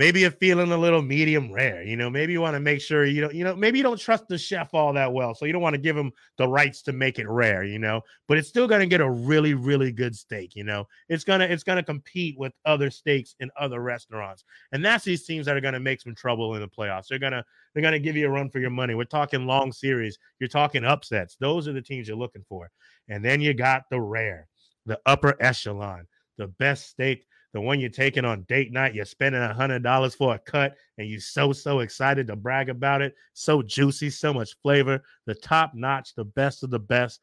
[0.00, 1.82] maybe you're feeling a little medium rare.
[1.82, 4.00] You know, maybe you want to make sure you don't, you know, maybe you don't
[4.00, 5.34] trust the chef all that well.
[5.34, 8.00] So you don't want to give him the rights to make it rare, you know,
[8.26, 10.56] but it's still going to get a really, really good steak.
[10.56, 14.42] You know, it's going to, it's going to compete with other steaks in other restaurants.
[14.72, 17.08] And that's these teams that are going to make some trouble in the playoffs.
[17.08, 18.94] They're going to, they're going to give you a run for your money.
[18.94, 20.18] We're talking long series.
[20.38, 21.36] You're talking upsets.
[21.38, 22.70] Those are the teams you're looking for.
[23.10, 24.48] And then you got the rare,
[24.90, 29.42] the upper echelon, the best steak the one you're taking on date night, you're spending
[29.42, 33.14] a hundred dollars for a cut, and you're so so excited to brag about it.
[33.32, 37.20] So juicy, so much flavor, the top notch, the best of the best,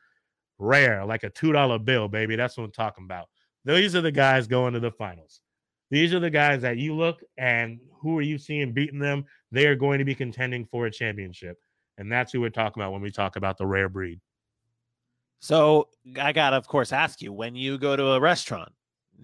[0.60, 2.36] rare, like a two dollar bill, baby.
[2.36, 3.30] That's what I'm talking about.
[3.63, 5.41] These are the guys going to the finals.
[5.89, 9.25] These are the guys that you look and who are you seeing beating them?
[9.51, 11.58] They are going to be contending for a championship.
[11.97, 14.19] And that's who we're talking about when we talk about the rare breed.
[15.39, 18.71] So I got to, of course, ask you when you go to a restaurant,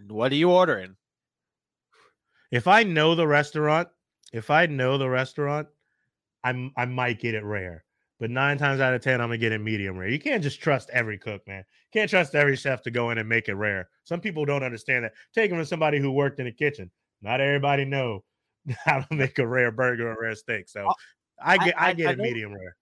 [0.08, 0.95] what are you ordering?
[2.52, 3.88] If I know the restaurant,
[4.32, 5.67] if I know the restaurant,
[6.43, 7.84] I'm I might get it rare.
[8.19, 10.10] But nine times out of ten, I'm gonna get it medium rare.
[10.10, 11.63] You can't just trust every cook, man.
[11.93, 13.89] You can't trust every chef to go in and make it rare.
[14.04, 15.13] Some people don't understand that.
[15.34, 16.91] Take them from somebody who worked in the kitchen.
[17.21, 18.23] Not everybody know
[18.86, 20.69] how to make a rare burger or rare steak.
[20.69, 20.93] So oh,
[21.43, 22.76] I get I, I get I, it medium rare.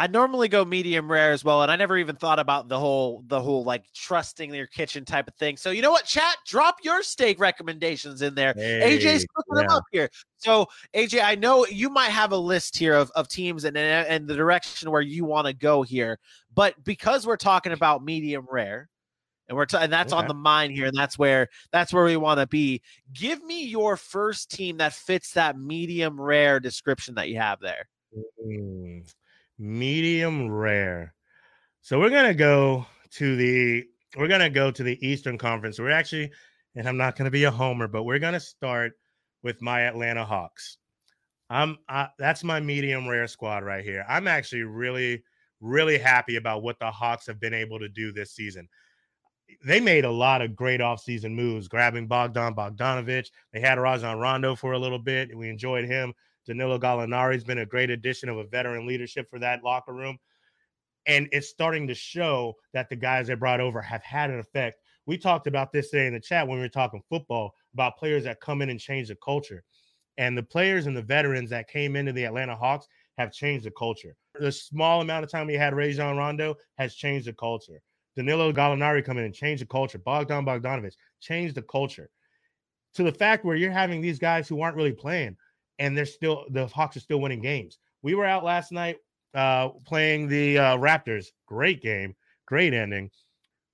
[0.00, 3.24] I normally go medium rare as well, and I never even thought about the whole
[3.26, 5.56] the whole like trusting your kitchen type of thing.
[5.56, 8.54] So you know what, chat, drop your steak recommendations in there.
[8.56, 9.62] Hey, AJ's cooking yeah.
[9.62, 10.08] them up here.
[10.36, 14.28] So AJ, I know you might have a list here of, of teams and and
[14.28, 16.20] the direction where you want to go here,
[16.54, 18.88] but because we're talking about medium rare,
[19.48, 20.22] and we're t- and that's okay.
[20.22, 22.82] on the mind here, and that's where that's where we want to be.
[23.12, 27.88] Give me your first team that fits that medium rare description that you have there.
[28.46, 29.02] Mm
[29.58, 31.14] medium rare.
[31.80, 33.84] So we're gonna go to the
[34.16, 35.78] we're gonna go to the Eastern Conference.
[35.78, 36.30] We're actually,
[36.74, 38.92] and I'm not gonna be a homer, but we're gonna start
[39.42, 40.78] with my Atlanta Hawks.
[41.50, 44.04] I'm uh, that's my medium rare squad right here.
[44.08, 45.22] I'm actually really,
[45.60, 48.68] really happy about what the Hawks have been able to do this season.
[49.64, 53.30] They made a lot of great offseason moves, grabbing Bogdan Bogdanovic.
[53.52, 56.12] They had Rajon Rondo for a little bit, we enjoyed him.
[56.48, 60.18] Danilo Gallinari's been a great addition of a veteran leadership for that locker room.
[61.06, 64.80] And it's starting to show that the guys they brought over have had an effect.
[65.04, 68.24] We talked about this today in the chat when we were talking football about players
[68.24, 69.62] that come in and change the culture.
[70.16, 73.70] And the players and the veterans that came into the Atlanta Hawks have changed the
[73.70, 74.16] culture.
[74.34, 77.82] The small amount of time we had Rajon Rondo has changed the culture.
[78.16, 79.98] Danilo Gallinari come in and change the culture.
[79.98, 82.08] Bogdan Bogdanovic changed the culture
[82.94, 85.36] to the fact where you're having these guys who aren't really playing
[85.78, 87.78] and they're still the Hawks are still winning games.
[88.02, 88.96] We were out last night
[89.34, 91.26] uh, playing the uh, Raptors.
[91.46, 92.14] Great game,
[92.46, 93.10] great ending.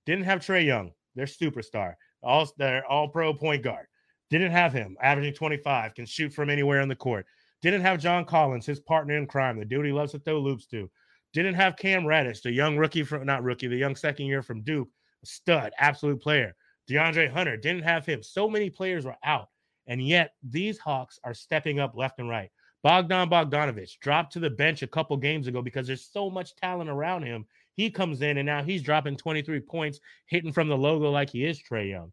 [0.07, 3.87] Didn't have Trae Young, their superstar, all their all pro point guard.
[4.31, 7.27] Didn't have him, averaging 25, can shoot from anywhere on the court.
[7.63, 10.67] Didn't have John Collins, his partner in crime, the dude he loves to throw loops
[10.67, 10.91] to.
[11.33, 14.63] Didn't have Cam Reddish, the young rookie from not rookie, the young second year from
[14.63, 14.89] Duke,
[15.25, 16.55] stud, absolute player.
[16.91, 18.23] DeAndre Hunter didn't have him.
[18.23, 19.49] So many players were out.
[19.87, 22.51] And yet these Hawks are stepping up left and right.
[22.83, 26.91] Bogdan Bogdanovic dropped to the bench a couple games ago because there's so much talent
[26.91, 27.47] around him.
[27.73, 31.45] He comes in and now he's dropping 23 points, hitting from the logo like he
[31.45, 32.13] is Trae Young.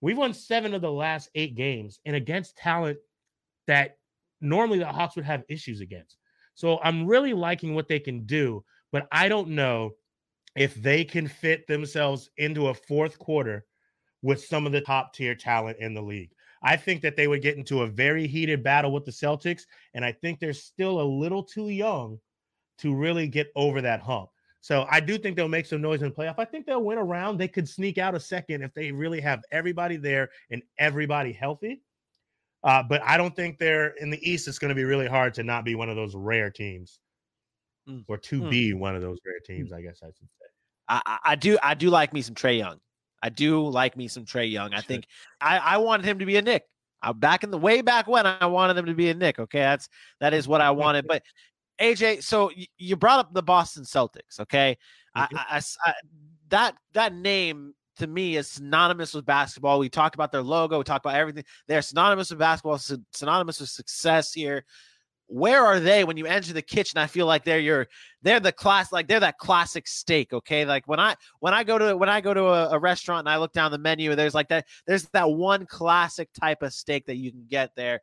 [0.00, 2.98] We've won seven of the last eight games and against talent
[3.66, 3.96] that
[4.40, 6.16] normally the Hawks would have issues against.
[6.54, 9.92] So I'm really liking what they can do, but I don't know
[10.56, 13.64] if they can fit themselves into a fourth quarter
[14.22, 16.30] with some of the top tier talent in the league.
[16.64, 19.62] I think that they would get into a very heated battle with the Celtics.
[19.92, 22.18] And I think they're still a little too young
[22.78, 24.30] to really get over that hump.
[24.60, 26.36] So I do think they'll make some noise in the playoff.
[26.38, 27.36] I think they'll win around.
[27.36, 31.82] They could sneak out a second if they really have everybody there and everybody healthy.
[32.62, 34.48] Uh, but I don't think they're in the East.
[34.48, 36.98] It's going to be really hard to not be one of those rare teams,
[37.86, 38.04] mm.
[38.08, 38.48] or to mm.
[38.48, 39.52] be one of those rare hmm.
[39.52, 39.70] teams.
[39.70, 40.46] I guess I should say.
[40.88, 41.58] I, I do.
[41.62, 42.80] I do like me some Trae Young.
[43.24, 44.74] I do like me some Trae Young.
[44.74, 45.06] I think
[45.40, 46.64] I, I wanted him to be a Knick.
[47.02, 49.38] Uh, back in the way back when I wanted him to be a Knick.
[49.38, 49.88] Okay, that's
[50.20, 51.06] that is what I wanted.
[51.08, 51.22] But
[51.80, 54.40] AJ, so y- you brought up the Boston Celtics.
[54.40, 54.76] Okay,
[55.16, 55.36] mm-hmm.
[55.36, 55.94] I, I, I,
[56.50, 59.78] that that name to me is synonymous with basketball.
[59.78, 60.76] We talked about their logo.
[60.76, 61.44] We talked about everything.
[61.66, 62.78] They're synonymous with basketball.
[63.12, 64.66] Synonymous with success here
[65.26, 66.98] where are they when you enter the kitchen?
[66.98, 67.86] I feel like they're your
[68.22, 70.32] they're the class like they're that classic steak.
[70.32, 73.20] Okay, like when I when I go to when I go to a, a, restaurant
[73.20, 76.72] and I look down the menu, there's like that there's that one classic type of
[76.72, 78.00] steak that you can get there.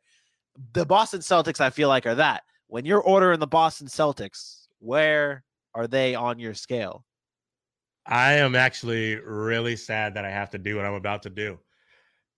[0.72, 2.42] the Boston Celtics, I feel like, are that.
[2.66, 7.04] When you're ordering the Boston Celtics, where are they on your scale?
[8.06, 11.58] I am actually really sad that I have to do what I'm about to do.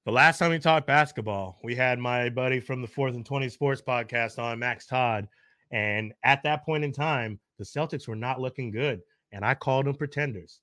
[0.05, 3.49] The last time we talked basketball, we had my buddy from the Fourth and 20
[3.49, 5.27] Sports podcast on, Max Todd.
[5.71, 9.01] And at that point in time, the Celtics were not looking good.
[9.33, 10.61] And I called them pretenders.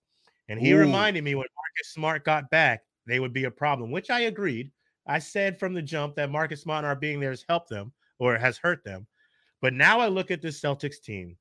[0.47, 0.77] And he Ooh.
[0.77, 4.71] reminded me when Marcus Smart got back, they would be a problem, which I agreed.
[5.07, 8.37] I said from the jump that Marcus Smart our being there has helped them or
[8.37, 9.07] has hurt them.
[9.59, 11.35] But now I look at this Celtics team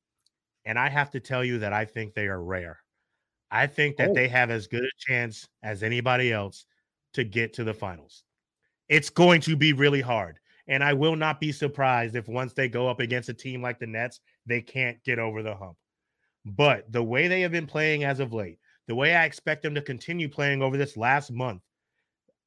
[0.65, 2.79] and I have to tell you that I think they are rare.
[3.51, 4.15] I think that oh.
[4.15, 6.65] they have as good a chance as anybody else
[7.15, 8.25] to get to the finals.
[8.89, 10.39] It's going to be really hard.
[10.67, 13.79] And I will not be surprised if once they go up against a team like
[13.79, 15.77] the Nets, they can't get over the hump.
[16.45, 19.75] But the way they have been playing as of late, the way I expect them
[19.75, 21.63] to continue playing over this last month,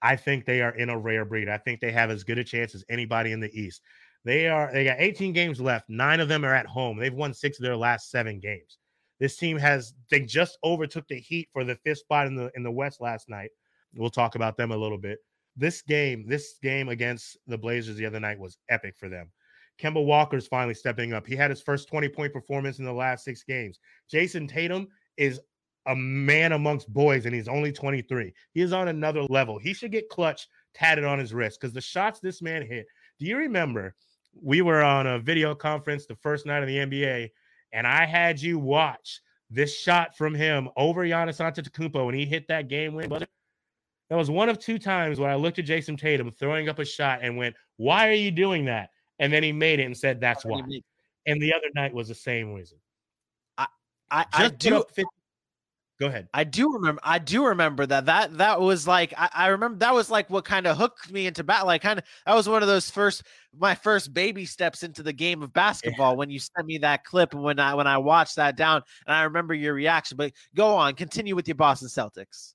[0.01, 1.47] I think they are in a rare breed.
[1.47, 3.81] I think they have as good a chance as anybody in the East.
[4.25, 5.89] They are they got 18 games left.
[5.89, 6.97] Nine of them are at home.
[6.97, 8.77] They've won six of their last seven games.
[9.19, 12.63] This team has they just overtook the Heat for the fifth spot in the in
[12.63, 13.49] the West last night.
[13.95, 15.19] We'll talk about them a little bit.
[15.55, 19.31] This game, this game against the Blazers the other night was epic for them.
[19.79, 21.25] Kemba Walker's finally stepping up.
[21.25, 23.79] He had his first 20 point performance in the last six games.
[24.11, 25.39] Jayson Tatum is
[25.87, 28.33] a man amongst boys, and he's only 23.
[28.53, 29.59] He is on another level.
[29.59, 32.85] He should get clutch tatted on his wrist because the shots this man hit.
[33.19, 33.95] Do you remember
[34.41, 37.29] we were on a video conference the first night of the NBA,
[37.73, 42.47] and I had you watch this shot from him over Giannis Antetokounmpo when he hit
[42.47, 43.27] that game win buzzer?
[44.13, 46.85] That was one of two times when I looked at Jayson Tatum throwing up a
[46.85, 50.21] shot and went, "Why are you doing that?" And then he made it and said,
[50.21, 50.61] "That's why."
[51.25, 52.77] And the other night was the same reason.
[53.57, 53.65] I
[54.11, 54.83] I, I do.
[54.93, 55.03] 50,
[55.99, 56.27] Go ahead.
[56.31, 57.01] I do remember.
[57.03, 58.05] I do remember that.
[58.05, 59.15] That that was like.
[59.17, 61.65] I, I remember that was like what kind of hooked me into bat.
[61.65, 62.05] Like kind of.
[62.27, 63.23] That was one of those first.
[63.57, 66.17] My first baby steps into the game of basketball yeah.
[66.17, 69.15] when you sent me that clip and when I when I watched that down and
[69.15, 70.17] I remember your reaction.
[70.17, 70.93] But go on.
[70.93, 72.53] Continue with your Boston Celtics.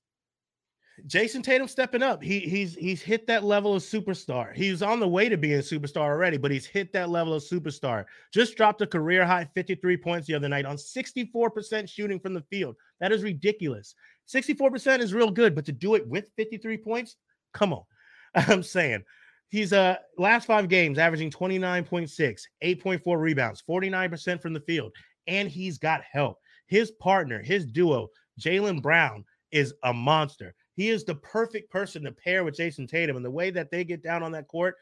[1.07, 2.23] Jayson Tatum stepping up.
[2.23, 4.55] He he's he's hit that level of superstar.
[4.55, 7.43] He's on the way to being a superstar already, but he's hit that level of
[7.43, 8.05] superstar.
[8.33, 12.43] Just dropped a career high 53 points the other night on 64% shooting from the
[12.49, 12.75] field.
[12.99, 13.95] That is ridiculous.
[14.27, 17.15] 64% is real good, but to do it with 53 points,
[17.53, 17.83] come on.
[18.35, 19.03] I'm saying
[19.49, 24.93] he's uh last five games averaging 29.6, 8.4 rebounds, 49% from the field,
[25.27, 26.37] and he's got help.
[26.67, 28.09] His partner, his duo,
[28.39, 30.53] Jaylen Brown, is a monster.
[30.79, 33.17] He is the perfect person to pair with Jayson Tatum.
[33.17, 34.77] And the way that they get down on that court,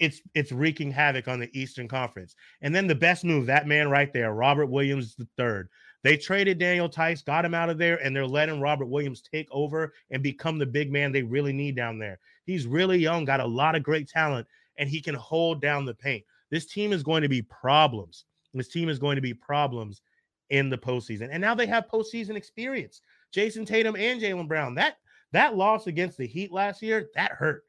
[0.00, 2.34] it's it's wreaking havoc on the Eastern Conference.
[2.62, 5.68] And then the best move, that man right there, Robert Williams the third.
[6.02, 9.46] They traded Daniel Theis, got him out of there, and they're letting Robert Williams take
[9.52, 12.18] over and become the big man they really need down there.
[12.44, 15.94] He's really young, got a lot of great talent, and he can hold down the
[15.94, 16.24] paint.
[16.50, 18.24] This team is going to be problems.
[18.52, 20.02] This team is going to be problems
[20.48, 21.28] in the postseason.
[21.30, 23.00] And now they have postseason experience.
[23.32, 24.74] Jayson Tatum and Jaylen Brown.
[24.74, 24.96] That
[25.32, 27.64] that loss against the Heat last year, that hurt.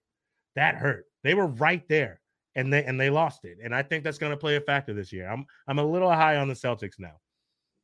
[0.55, 1.05] That hurt.
[1.23, 2.19] They were right there
[2.55, 3.57] and they and they lost it.
[3.63, 5.29] And I think that's going to play a factor this year.
[5.29, 7.13] I'm I'm a little high on the Celtics now.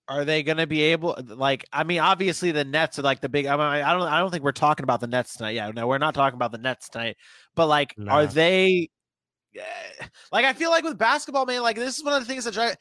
[0.10, 3.30] Are they going to be able like I mean obviously the Nets are like the
[3.30, 5.52] big I, mean, I don't I don't think we're talking about the Nets tonight.
[5.52, 7.18] Yeah, no, we're not talking about the Nets tonight.
[7.56, 8.14] But like nah.
[8.14, 8.90] are they
[9.56, 12.46] eh, like I feel like with basketball man like this is one of the things
[12.46, 12.78] that drive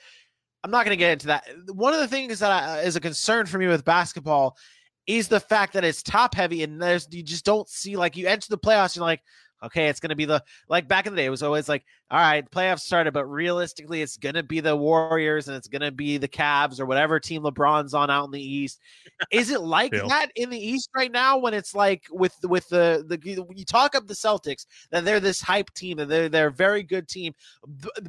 [0.64, 1.46] I'm not going to get into that.
[1.68, 4.56] One of the things that I, is a concern for me with basketball
[5.06, 8.26] is the fact that it's top heavy and there's you just don't see like you
[8.26, 9.22] enter the playoffs, you're like,
[9.62, 12.18] okay, it's gonna be the like back in the day, it was always like, all
[12.18, 16.28] right, playoffs started, but realistically, it's gonna be the Warriors and it's gonna be the
[16.28, 18.80] Cavs or whatever team LeBron's on out in the East.
[19.30, 23.04] Is it like that in the East right now when it's like with with the
[23.08, 26.52] the you talk up the Celtics that they're this hype team and they're they're a
[26.52, 27.32] very good team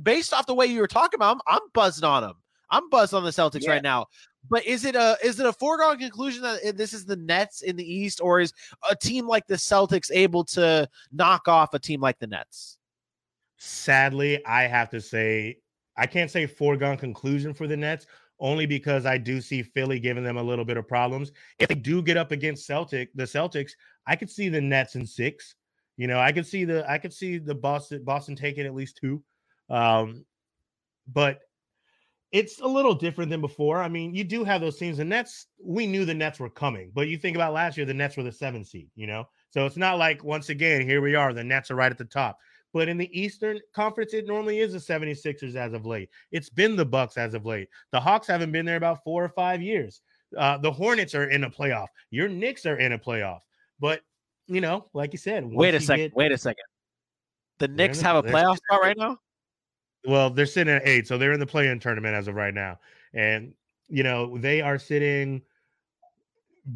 [0.04, 2.36] based off the way you were talking about them, I'm buzzing on them.
[2.70, 3.72] I'm buzzed on the Celtics yeah.
[3.72, 4.08] right now.
[4.50, 7.76] But is it a is it a foregone conclusion that this is the Nets in
[7.76, 8.54] the East, or is
[8.90, 12.78] a team like the Celtics able to knock off a team like the Nets?
[13.58, 15.58] Sadly, I have to say
[15.98, 18.06] I can't say foregone conclusion for the Nets
[18.40, 21.32] only because I do see Philly giving them a little bit of problems.
[21.58, 23.72] If they do get up against Celtic, the Celtics,
[24.06, 25.56] I could see the Nets in six.
[25.98, 28.98] You know, I could see the I could see the Boston Boston taking at least
[29.02, 29.24] two.
[29.70, 30.26] Um,
[31.12, 31.40] but
[32.32, 33.82] it's a little different than before.
[33.82, 34.98] I mean, you do have those teams.
[34.98, 37.94] The Nets, we knew the Nets were coming, but you think about last year, the
[37.94, 39.28] Nets were the seven seed, you know?
[39.50, 42.06] So it's not like once again, here we are, the Nets are right at the
[42.06, 42.38] top.
[42.74, 46.10] But in the Eastern Conference, it normally is the 76ers as of late.
[46.32, 47.70] It's been the Bucks as of late.
[47.92, 50.02] The Hawks haven't been there about four or five years.
[50.38, 51.88] Uh, the Hornets are in a playoff.
[52.12, 53.40] Your Knicks are in a playoff.
[53.80, 54.02] But
[54.48, 56.06] you know, like you said, wait a second.
[56.06, 56.16] Get...
[56.16, 56.64] Wait a second.
[57.60, 59.18] The Knicks have a playoff spot right now.
[60.08, 62.80] Well, they're sitting at eight, so they're in the play-in tournament as of right now,
[63.14, 63.54] and
[63.90, 65.42] you know they are sitting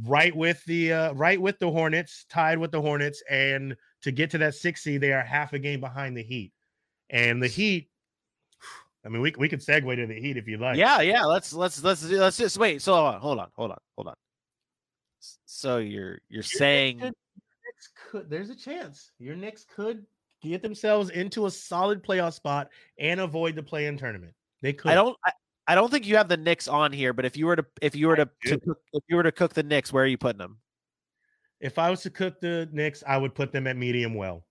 [0.06, 4.30] right with the uh, right with the Hornets, tied with the Hornets, and to get
[4.32, 6.52] to that six seed, they are half a game behind the Heat,
[7.10, 7.90] and the Heat.
[9.06, 10.76] I mean, we we could segue to the Heat if you like.
[10.76, 11.24] Yeah, yeah.
[11.24, 12.82] Let's let's let's let's just wait.
[12.82, 14.16] So hold on, hold on, hold on, hold on.
[15.46, 17.14] So you're you're saying could-
[17.66, 20.06] Knicks could there's a chance your Knicks could
[20.42, 22.70] get themselves into a solid playoff spot
[23.00, 24.34] and avoid the play-in tournament.
[24.62, 24.92] They could.
[24.92, 25.32] I don't I,
[25.68, 27.96] I don't think you have the Knicks on here, but if you were to if
[27.96, 30.18] you were to, to cook, if you were to cook the Knicks, where are you
[30.18, 30.58] putting them?
[31.60, 34.44] If I was to cook the Knicks, I would put them at medium well.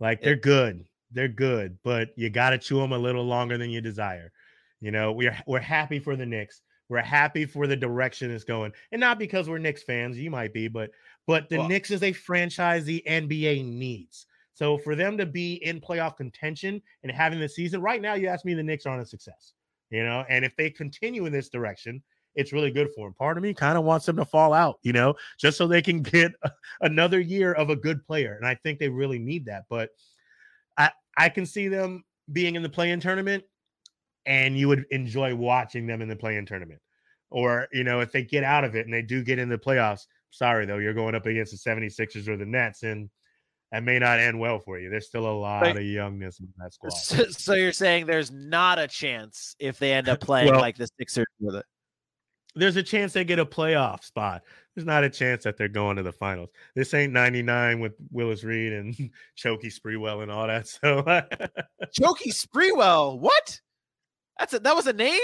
[0.00, 3.70] Like they're good, they're good, but you got to chew them a little longer than
[3.70, 4.32] you desire.
[4.80, 6.60] You know, we're we're happy for the Knicks.
[6.88, 10.18] We're happy for the direction it's going, and not because we're Knicks fans.
[10.18, 10.90] You might be, but
[11.26, 14.26] but the Well- Knicks is a franchise the NBA needs.
[14.56, 18.26] So for them to be in playoff contention and having the season right now, you
[18.26, 19.52] ask me, the Knicks aren't a success.
[19.90, 22.02] You know, and if they continue in this direction,
[22.34, 23.14] it's really good for them.
[23.14, 25.82] Part of me kind of wants them to fall out, you know, just so they
[25.82, 26.32] can get
[26.80, 28.34] another year of a good player.
[28.34, 29.64] And I think they really need that.
[29.68, 29.90] But
[30.78, 32.02] I I can see them
[32.32, 33.44] being in the play-in tournament,
[34.24, 36.80] and you would enjoy watching them in the play-in tournament.
[37.28, 39.58] Or, you know, if they get out of it and they do get in the
[39.58, 43.10] playoffs, sorry though, you're going up against the 76ers or the Nets, and
[43.72, 44.88] that may not end well for you.
[44.90, 45.76] There's still a lot Right.
[45.76, 46.90] of youngness in that squad.
[46.90, 50.76] So, so you're saying there's not a chance if they end up playing Well- like
[50.76, 51.64] the Sixers with it.
[52.54, 54.42] there's a chance they get a playoff spot.
[54.74, 56.50] There's not a chance that they're going to the finals.
[56.74, 58.94] This ain't 99 with Willis Reed and
[59.38, 60.66] Chokey Sprewell and all that.
[60.68, 63.60] So Jokey Sprewell, what?
[64.38, 65.18] That's a, that was a name.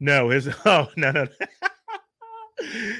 [0.00, 1.26] no, his oh no no.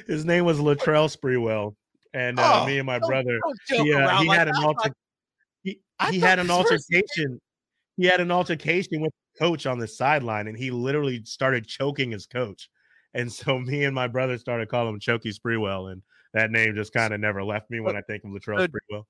[0.07, 1.75] his name was Latrell Sprewell.
[2.15, 3.39] And uh, Oh, me and my brother,
[3.69, 4.95] he, uh, he like had an alter,
[5.63, 7.41] he, he had an this was- altercation.
[7.97, 12.11] He had an altercation with the coach on the sideline, and he literally started choking
[12.11, 12.69] his coach.
[13.15, 16.03] And so me and my brother started calling him Chokey Sprewell, and
[16.33, 19.05] that name just kind of never left me when I think of Latrell Sprewell.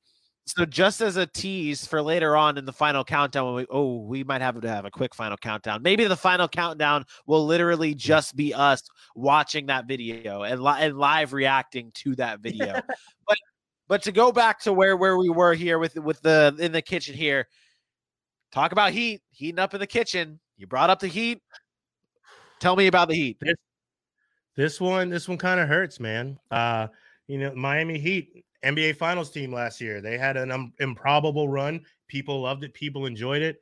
[0.47, 4.03] So just as a tease for later on in the final countdown, when we oh
[4.03, 5.83] we might have to have a quick final countdown.
[5.83, 8.83] Maybe the final countdown will literally just be us
[9.15, 12.75] watching that video and, li- and live reacting to that video.
[13.27, 13.39] but
[13.89, 16.83] but to go back to where where we were here with with the in the
[16.83, 17.49] kitchen here,
[18.53, 20.41] talk about heat heating up in the kitchen.
[20.59, 21.41] You brought up the heat.
[22.61, 23.39] Tell me about the heat.
[24.57, 26.39] This one, this one kind of hurts, man.
[26.51, 26.87] Uh,
[27.27, 30.01] you know, Miami Heat, NBA Finals team last year.
[30.01, 31.81] They had an um, improbable run.
[32.09, 32.75] People loved it.
[32.75, 33.61] People enjoyed it,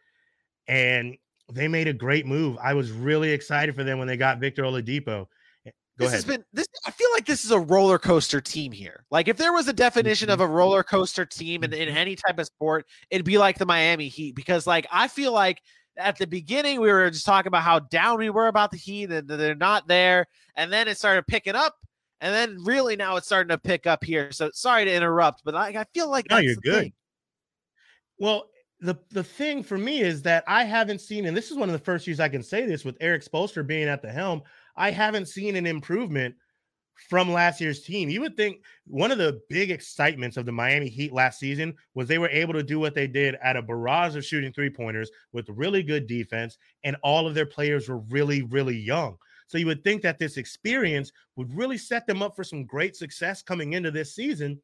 [0.68, 1.16] and
[1.52, 2.56] they made a great move.
[2.62, 5.26] I was really excited for them when they got Victor Oladipo.
[5.66, 6.12] Eh, Go this ahead.
[6.12, 6.66] has been this.
[6.86, 9.04] I feel like this is a roller coaster team here.
[9.10, 12.38] Like if there was a definition of a roller coaster team in, in any type
[12.38, 15.60] of sport, it'd be like the Miami Heat because like I feel like
[15.98, 19.10] at the beginning we were just talking about how down we were about the Heat
[19.10, 20.26] and they're not there,
[20.56, 21.76] and then it started picking up,
[22.22, 24.30] and then really now it's starting to pick up here.
[24.30, 26.82] So sorry to interrupt, but like I feel like No, that's you're the good.
[26.84, 26.92] thing.
[28.18, 28.48] Well,
[28.80, 31.72] the the thing for me is that I haven't seen, and this is one of
[31.72, 34.42] the first years I can say this with Erik Spoelstra being at the helm.
[34.76, 36.36] I haven't seen an improvement
[37.10, 38.08] from last year's team.
[38.08, 42.06] You would think one of the big excitements of the Miami Heat last season was
[42.06, 45.10] they were able to do what they did at a barrage of shooting three pointers
[45.32, 49.16] with really good defense, and all of their players were really, really young.
[49.52, 52.96] So you would think that this experience would really set them up for some great
[52.96, 54.58] success coming into this season.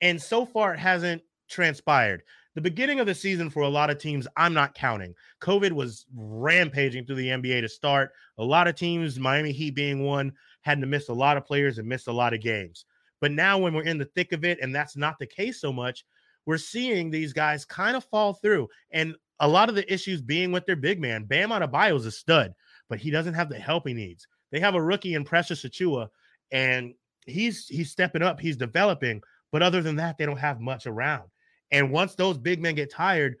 [0.00, 2.24] And so far, it hasn't transpired.
[2.56, 5.14] The beginning of the season for a lot of teams, I'm not counting.
[5.40, 8.10] COVID was rampaging through the NBA to start.
[8.38, 10.32] A lot of teams, Miami Heat being one,
[10.62, 12.86] had to miss a lot of players and missed a lot of games.
[13.20, 15.72] But now, when we're in the thick of it, and that's not the case so
[15.72, 16.04] much,
[16.44, 18.66] we're seeing these guys kind of fall through.
[18.90, 22.10] And a lot of the issues being with their big man, Bam Adebayo is a
[22.10, 22.52] stud,
[22.94, 24.28] but he doesn't have the help he needs.
[24.52, 26.10] They have a rookie in Precious Achiuwa,
[26.52, 26.94] and
[27.26, 29.20] he's he's stepping up, he's developing.
[29.50, 31.24] But other than that, they don't have much around.
[31.72, 33.34] And once those big men get tired,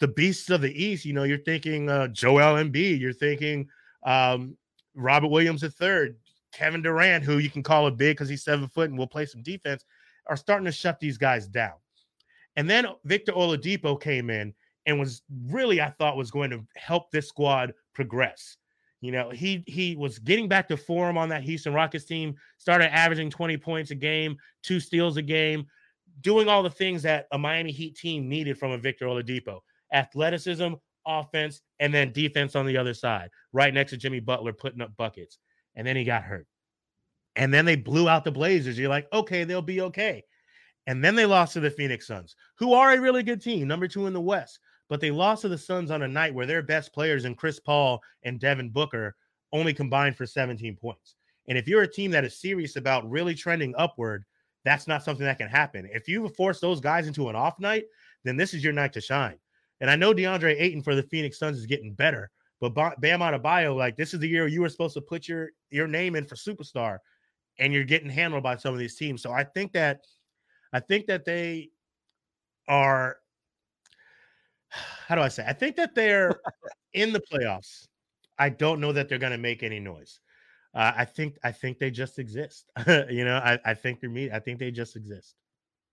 [0.00, 3.68] the beasts of the East, you know, you're thinking uh, Joel Embiid, you're thinking
[4.02, 4.56] um,
[4.96, 6.14] Robert Williams III,
[6.52, 9.26] Kevin Durant, who you can call a big because he's seven foot and will play
[9.26, 9.84] some defense,
[10.26, 11.74] are starting to shut these guys down.
[12.56, 14.52] And then Victor Oladipo came in
[14.86, 18.57] and was really, I thought, was going to help this squad progress.
[19.00, 22.92] You know, he he was getting back to form on that Houston Rockets team, started
[22.92, 25.66] averaging 20 points a game, two steals a game,
[26.20, 29.60] doing all the things that a Miami Heat team needed from a Victor Oladipo.
[29.92, 30.74] Athleticism,
[31.06, 34.96] offense, and then defense on the other side, right next to Jimmy Butler putting up
[34.96, 35.38] buckets.
[35.76, 36.46] And then he got hurt.
[37.36, 38.76] And then they blew out the Blazers.
[38.78, 40.24] You're like, okay, they'll be okay.
[40.88, 43.86] And then they lost to the Phoenix Suns, who are a really good team, number
[43.86, 44.58] two in the West.
[44.88, 47.60] But they lost to the Suns on a night where their best players and Chris
[47.60, 49.16] Paul and Devin Booker
[49.52, 51.14] only combined for 17 points.
[51.48, 54.24] And if you're a team that is serious about really trending upward,
[54.64, 55.88] that's not something that can happen.
[55.92, 57.84] If you force those guys into an off night,
[58.24, 59.38] then this is your night to shine.
[59.80, 62.30] And I know DeAndre Ayton for the Phoenix Suns is getting better,
[62.60, 65.86] but Bam Adebayo, like this is the year you were supposed to put your your
[65.86, 66.98] name in for superstar,
[67.58, 69.22] and you're getting handled by some of these teams.
[69.22, 70.00] So I think that
[70.72, 71.70] I think that they
[72.66, 73.18] are
[74.70, 75.44] how do I say?
[75.46, 76.40] I think that they're
[76.92, 77.86] in the playoffs.
[78.38, 80.20] I don't know that they're going to make any noise.
[80.74, 82.66] Uh, I think I think they just exist.
[82.86, 84.30] you know, I, I think they're me.
[84.30, 85.34] I think they just exist.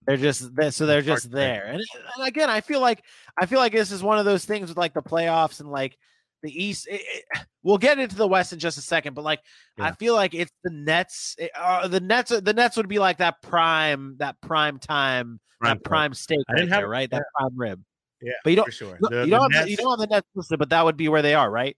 [0.05, 1.65] They're just they're, so they're just there.
[1.65, 1.81] And,
[2.17, 3.03] and, again, I feel like
[3.37, 5.97] I feel like this is one of those things with like the playoffs and like
[6.43, 6.87] the East.
[6.87, 9.39] It, it, we'll get into the West in just a second, but like
[9.77, 9.85] yeah.
[9.85, 11.35] I feel like it's the Nets.
[11.39, 12.29] It, uh, the Nets.
[12.29, 16.39] The Nets would be like that prime that prime time prime that prime steak.
[16.49, 17.81] I didn't right have there, right that prime rib.
[18.25, 18.73] Yeah, but you don't.
[18.73, 18.97] Sure.
[18.99, 19.53] The, you don't.
[19.53, 21.77] Have, you don't have the Nets listed, but that would be where they are, right?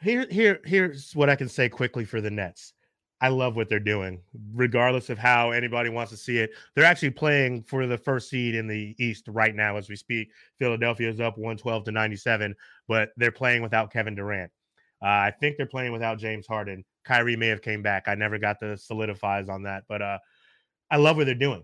[0.00, 2.72] Here, here, here's what I can say quickly for the Nets.
[3.20, 4.20] I love what they're doing,
[4.54, 6.50] regardless of how anybody wants to see it.
[6.74, 10.28] They're actually playing for the first seed in the East right now as we speak.
[10.58, 12.54] Philadelphia is up 112 to 97,
[12.88, 14.50] but they're playing without Kevin Durant.
[15.02, 16.84] Uh, I think they're playing without James Harden.
[17.04, 18.04] Kyrie may have came back.
[18.06, 20.18] I never got the solidifies on that, but uh,
[20.90, 21.62] I love what they're doing.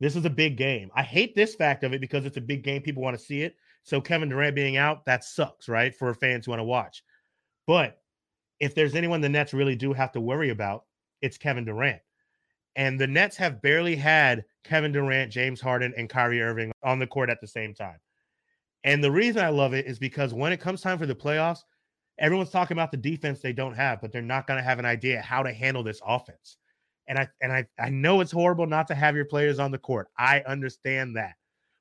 [0.00, 0.90] This is a big game.
[0.94, 2.82] I hate this fact of it because it's a big game.
[2.82, 3.54] People want to see it.
[3.82, 5.94] So Kevin Durant being out, that sucks, right?
[5.94, 7.04] For fans who want to watch.
[7.66, 7.98] But
[8.60, 10.84] if there's anyone the Nets really do have to worry about,
[11.22, 12.00] it's Kevin Durant.
[12.76, 17.06] And the Nets have barely had Kevin Durant, James Harden, and Kyrie Irving on the
[17.06, 17.98] court at the same time.
[18.84, 21.60] And the reason I love it is because when it comes time for the playoffs,
[22.18, 24.86] everyone's talking about the defense they don't have, but they're not going to have an
[24.86, 26.56] idea how to handle this offense.
[27.10, 29.78] And I and I I know it's horrible not to have your players on the
[29.78, 30.06] court.
[30.16, 31.34] I understand that.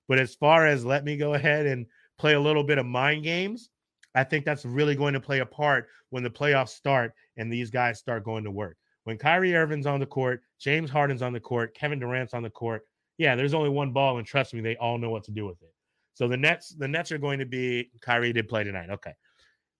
[0.07, 1.85] But as far as let me go ahead and
[2.17, 3.69] play a little bit of mind games,
[4.15, 7.69] I think that's really going to play a part when the playoffs start and these
[7.69, 8.75] guys start going to work.
[9.03, 12.49] When Kyrie Irving's on the court, James Harden's on the court, Kevin Durant's on the
[12.49, 12.81] court,
[13.19, 15.61] yeah, there's only one ball, and trust me, they all know what to do with
[15.61, 15.73] it.
[16.15, 18.89] So the Nets, the Nets are going to be Kyrie did play tonight.
[18.89, 19.13] Okay.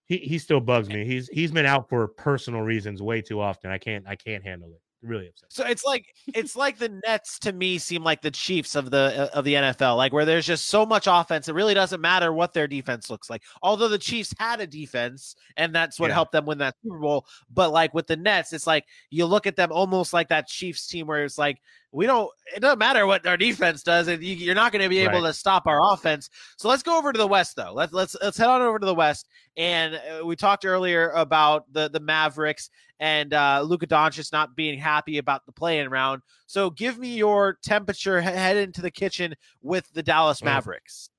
[0.06, 1.06] He he still bugs me.
[1.06, 3.72] He's he's been out for personal reasons way too often.
[3.72, 5.52] I can't I can't handle it really upset.
[5.52, 9.30] So it's like it's like the Nets to me seem like the Chiefs of the
[9.34, 12.34] uh, of the NFL, like where there's just so much offense, it really doesn't matter
[12.34, 13.43] what their defense looks like.
[13.62, 16.16] Although the Chiefs had a defense, and that's what yeah.
[16.16, 17.26] helped them win that Super Bowl.
[17.54, 20.88] But like with the Nets, it's like you look at them almost like that Chiefs
[20.88, 21.62] team where it's like
[21.92, 24.90] we don't it doesn't matter what our defense does and you, are not going to
[24.90, 25.28] be able right.
[25.28, 28.38] to stop our offense so let's go over to the west though let's let's let's
[28.38, 29.28] head on over to the west
[29.58, 32.70] and uh, we talked earlier about the the mavericks
[33.00, 37.58] and uh Luka Doncic not being happy about the play-in round so give me your
[37.64, 40.46] temperature head into the kitchen with the Dallas mm.
[40.46, 41.10] Mavericks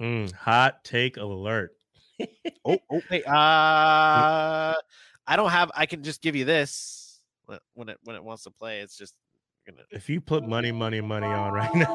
[0.00, 0.26] mm.
[0.26, 1.76] Mm, hot take alert
[2.64, 4.74] oh, oh wait uh
[5.24, 7.20] I don't have I can just give you this
[7.74, 9.14] when it when it wants to play it's just.
[9.90, 11.94] If you put money, money, money on right now.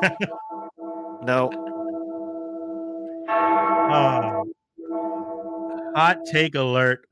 [1.23, 1.49] no.
[3.27, 4.43] Uh,
[5.95, 7.07] hot take alert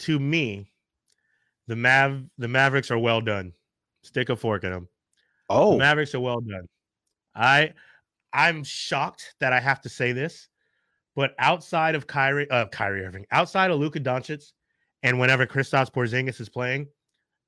[0.00, 0.70] to me.
[1.66, 3.52] The Mav the Mavericks are well done.
[4.02, 4.88] Stick a fork in them.
[5.48, 6.66] Oh, the Mavericks are well done.
[7.34, 7.72] I
[8.32, 10.48] I'm shocked that I have to say this,
[11.14, 14.52] but outside of Kyrie, uh, Kyrie Irving, outside of Luka Doncic,
[15.02, 16.88] and whenever Kristaps Porzingis is playing,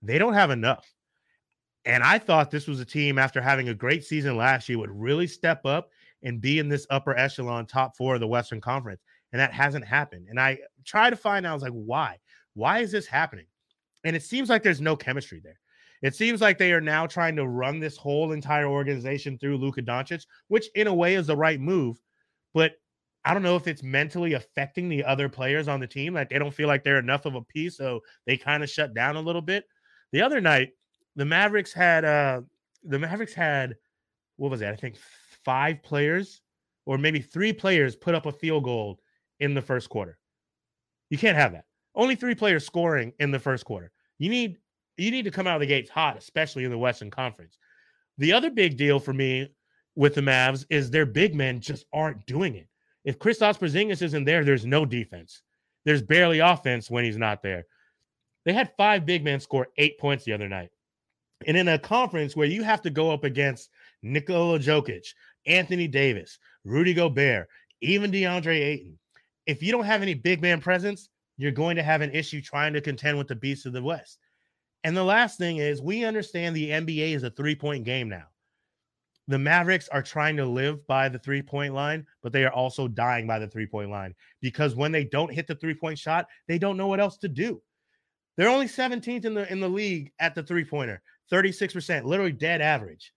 [0.03, 0.92] they don't have enough.
[1.85, 4.91] And I thought this was a team after having a great season last year would
[4.91, 5.91] really step up
[6.23, 9.01] and be in this upper echelon top four of the Western Conference.
[9.33, 10.27] And that hasn't happened.
[10.29, 12.19] And I try to find out, I was like, why?
[12.55, 13.47] Why is this happening?
[14.05, 15.59] And it seems like there's no chemistry there.
[16.03, 19.83] It seems like they are now trying to run this whole entire organization through Luka
[19.83, 22.01] Doncic, which in a way is the right move.
[22.55, 22.73] But
[23.25, 26.15] I don't know if it's mentally affecting the other players on the team.
[26.15, 27.77] Like they don't feel like they're enough of a piece.
[27.77, 29.65] So they kind of shut down a little bit.
[30.11, 30.71] The other night,
[31.17, 32.43] the Mavericks had uh
[32.85, 33.77] the Mavericks had
[34.37, 34.73] what was that?
[34.73, 34.97] I think
[35.45, 36.41] five players
[36.87, 39.01] or maybe three players put up a field goal
[39.41, 40.19] in the first quarter.
[41.11, 41.67] You can't have that.
[41.95, 43.93] Only three players scoring in the first quarter.
[44.19, 44.59] You need
[44.97, 47.59] you need to come out of the gates hot, especially in the Western Conference.
[48.19, 49.53] The other big deal for me
[49.95, 52.69] with the Mavs is their big men just aren't doing it.
[53.05, 55.43] If Kristaps Porzingis isn't there, there's no defense.
[55.85, 57.67] There's barely offense when he's not there.
[58.45, 60.71] They had five big men score eight points the other night.
[61.47, 63.71] And in a conference where you have to go up against
[64.03, 65.07] Nikola Jokic,
[65.47, 67.49] Anthony Davis, Rudy Gobert,
[67.81, 68.99] even DeAndre Ayton,
[69.47, 72.73] if you don't have any big man presence, you're going to have an issue trying
[72.75, 74.19] to contend with the beasts of the West.
[74.85, 78.27] And the last thing is, we understand the NBA is a three point game now.
[79.29, 82.89] the Mavericks are trying to live by the three point line, but they are also
[82.89, 86.27] dying by the three point line because when they don't hit the three point shot,
[86.49, 87.63] they don't know what else to do.
[88.37, 91.03] They're only 17th in the in the league at the three pointer,
[91.33, 93.13] 36%, literally dead average.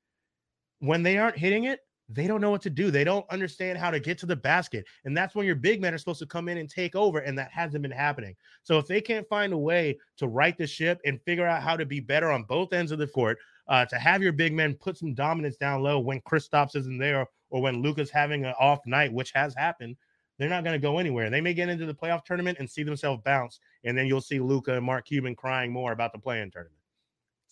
[0.80, 2.91] When they aren't hitting it, they don't know what to do.
[2.91, 4.86] They don't understand how to get to the basket.
[5.05, 7.20] And that's when your big men are supposed to come in and take over.
[7.20, 8.36] And that hasn't been happening.
[8.63, 11.76] So if they can't find a way to right the ship and figure out how
[11.76, 14.76] to be better on both ends of the court, uh, to have your big men
[14.76, 18.80] put some dominance down low when Kristaps isn't there or when Luka's having an off
[18.86, 19.95] night, which has happened,
[20.38, 21.32] they're not going to go anywhere.
[21.32, 23.59] They may get into the playoff tournament and see themselves bounce.
[23.84, 26.84] And then you'll see Luca and Mark Cuban crying more about the play-in tournament.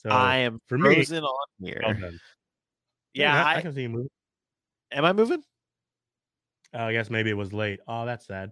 [0.05, 1.81] So I am for frozen me, on here.
[1.83, 2.09] Well yeah,
[3.13, 4.09] yeah I, I, can see you moving.
[4.91, 5.41] Am I moving?
[6.73, 7.79] Oh, I guess maybe it was late.
[7.87, 8.51] Oh, that's sad.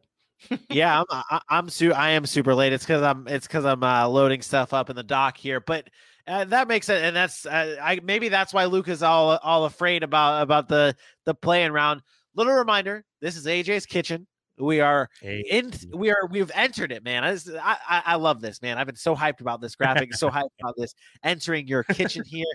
[0.70, 2.74] yeah, I'm I, I'm su- I am super late.
[2.74, 5.90] It's because I'm it's because I'm uh, loading stuff up in the dock here, but
[6.28, 9.66] uh, that makes it, and that's uh, I maybe that's why Luke is all all
[9.66, 10.96] afraid about about the
[11.26, 12.02] the play-in round.
[12.36, 14.28] Little reminder: this is AJ's kitchen.
[14.62, 15.74] We are in.
[15.94, 16.28] We are.
[16.30, 17.24] We've entered it, man.
[17.24, 18.78] I, I I love this, man.
[18.78, 20.14] I've been so hyped about this graphic.
[20.14, 20.94] so hyped about this
[21.24, 22.46] entering your kitchen here.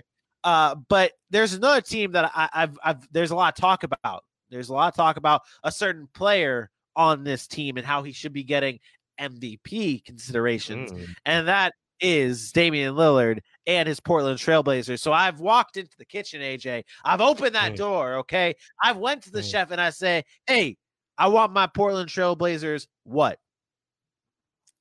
[0.43, 4.23] Uh, but there's another team that I, I've, I've, there's a lot of talk about.
[4.49, 8.13] There's a lot of talk about a certain player on this team and how he
[8.13, 8.79] should be getting
[9.19, 10.91] MVP considerations.
[10.91, 11.07] Mm.
[11.25, 14.99] And that is Damian Lillard and his Portland Trailblazers.
[14.99, 16.83] So I've walked into the kitchen, AJ.
[17.03, 17.77] I've opened that mm.
[17.77, 18.55] door, okay?
[18.81, 19.51] I've went to the mm.
[19.51, 20.77] chef and I say, "Hey,
[21.17, 23.39] I want my Portland Trailblazers what?"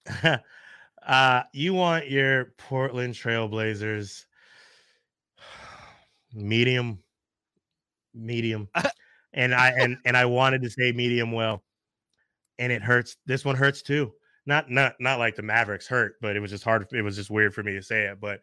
[1.07, 4.25] uh, you want your Portland Trailblazers
[6.35, 6.99] medium,
[8.15, 8.69] medium,
[9.33, 11.63] and I and and I wanted to say medium well,
[12.59, 13.17] and it hurts.
[13.27, 14.13] This one hurts too.
[14.47, 16.87] Not not not like the Mavericks hurt, but it was just hard.
[16.93, 18.21] It was just weird for me to say it.
[18.21, 18.41] But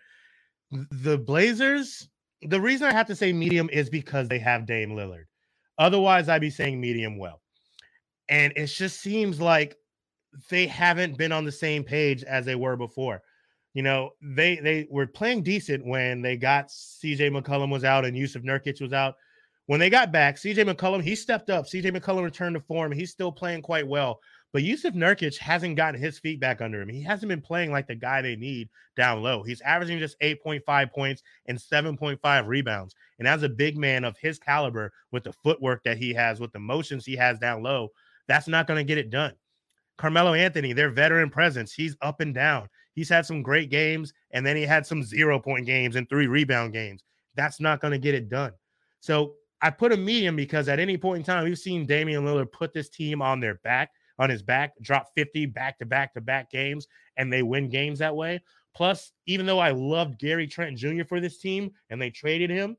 [0.71, 2.09] the Blazers,
[2.41, 5.25] the reason I have to say medium is because they have Dame Lillard.
[5.77, 7.42] Otherwise, I'd be saying medium well.
[8.29, 9.75] And it just seems like
[10.49, 13.21] they haven't been on the same page as they were before
[13.73, 18.15] you know, they they were playing decent when they got CJ McCollum was out and
[18.15, 19.15] Jusuf Nurkic was out.
[19.65, 21.65] When they got back, CJ McCollum, he stepped up.
[21.65, 22.91] CJ McCollum returned to form.
[22.91, 24.19] He's still playing quite well.
[24.51, 26.89] But Jusuf Nurkic hasn't gotten his feet back under him.
[26.89, 29.41] He hasn't been playing like the guy they need down low.
[29.41, 32.93] He's averaging just 8.5 points and 7.5 rebounds.
[33.17, 36.51] And as a big man of his caliber, with the footwork that he has, with
[36.51, 37.89] the motions he has down low,
[38.27, 39.33] that's not going to get it done.
[39.97, 42.67] Carmelo Anthony, their veteran presence, he's up and down.
[42.93, 46.27] He's had some great games, and then he had some zero point games and three
[46.27, 47.03] rebound games.
[47.35, 48.53] That's not going to get it done.
[48.99, 52.51] So I put a medium because at any point in time, we've seen Damian Lillard
[52.51, 56.21] put this team on their back, on his back, drop 50 back to back to
[56.21, 58.41] back games, and they win games that way.
[58.75, 61.03] Plus, even though I loved Gary Trent Jr.
[61.07, 62.75] for this team and they traded him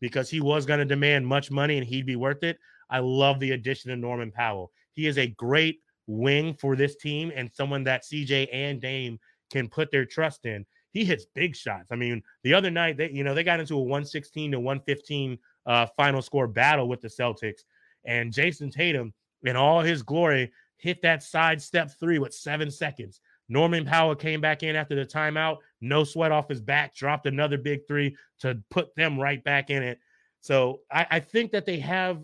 [0.00, 2.58] because he was going to demand much money and he'd be worth it,
[2.90, 4.72] I love the addition of Norman Powell.
[4.96, 9.20] He is a great wing for this team and someone that CJ and Dame
[9.52, 10.66] can put their trust in.
[10.90, 11.92] He hits big shots.
[11.92, 15.38] I mean, the other night they, you know, they got into a 116 to 115
[15.66, 17.60] uh, final score battle with the Celtics,
[18.04, 23.20] and Jayson Tatum, in all his glory, hit that side step three with seven seconds.
[23.48, 27.58] Norman Powell came back in after the timeout, no sweat off his back, dropped another
[27.58, 29.98] big three to put them right back in it.
[30.40, 32.22] So I, I think that they have,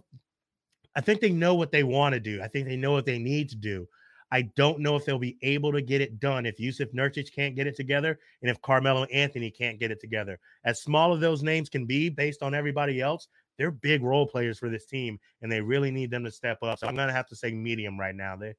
[0.95, 2.43] I think they know what they want to do.
[2.43, 3.89] I think they know what they need to do.
[4.33, 7.55] I don't know if they'll be able to get it done if Jusuf Nurkic can't
[7.55, 10.41] get it together and if Carmelo Anthony can't get it together.
[10.65, 13.29] As small as those names can be based on everybody else,
[13.59, 16.79] they're big role players for this team and they really need them to step up.
[16.79, 18.37] So I'm going to have to say medium right now.
[18.37, 18.55] They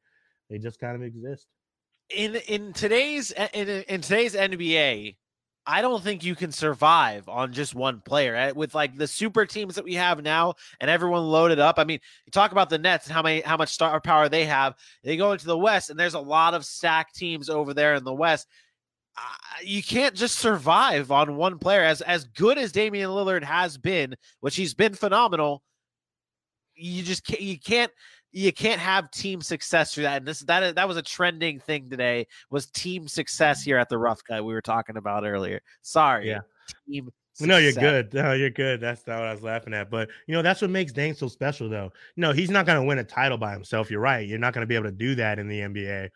[0.50, 1.48] they just kind of exist.
[2.10, 5.16] In in today's eh, in, in today's NBA,
[5.66, 9.46] I don't think you can survive on just one player eh, with like the super
[9.46, 11.80] teams that we have now and everyone loaded up.
[11.80, 14.46] I mean, you talk about the Nets and how many how much star power they
[14.46, 14.76] have.
[15.04, 18.04] They go into the West and there's a lot of stack teams over there in
[18.04, 18.48] the West.
[19.18, 23.78] Uh, you can't just survive on one player as as good as Damian Lillard has
[23.78, 25.64] been, which he's been phenomenal.
[26.76, 27.92] You just can't you can't
[28.34, 30.18] you can't have team success through that.
[30.18, 33.98] And this that that was a trending thing today was team success here at the
[33.98, 35.62] rough cut we were talking about earlier.
[35.82, 36.28] Sorry.
[36.28, 36.40] Yeah.
[36.90, 37.10] Team
[37.40, 38.14] no, you're good.
[38.14, 38.80] No, you're good.
[38.80, 39.90] That's not what I was laughing at.
[39.90, 41.92] But you know, that's what makes Dame so special, though.
[42.16, 43.90] No, he's not going to win a title by himself.
[43.90, 44.28] You're right.
[44.28, 46.10] You're not going to be able to do that in the NBA,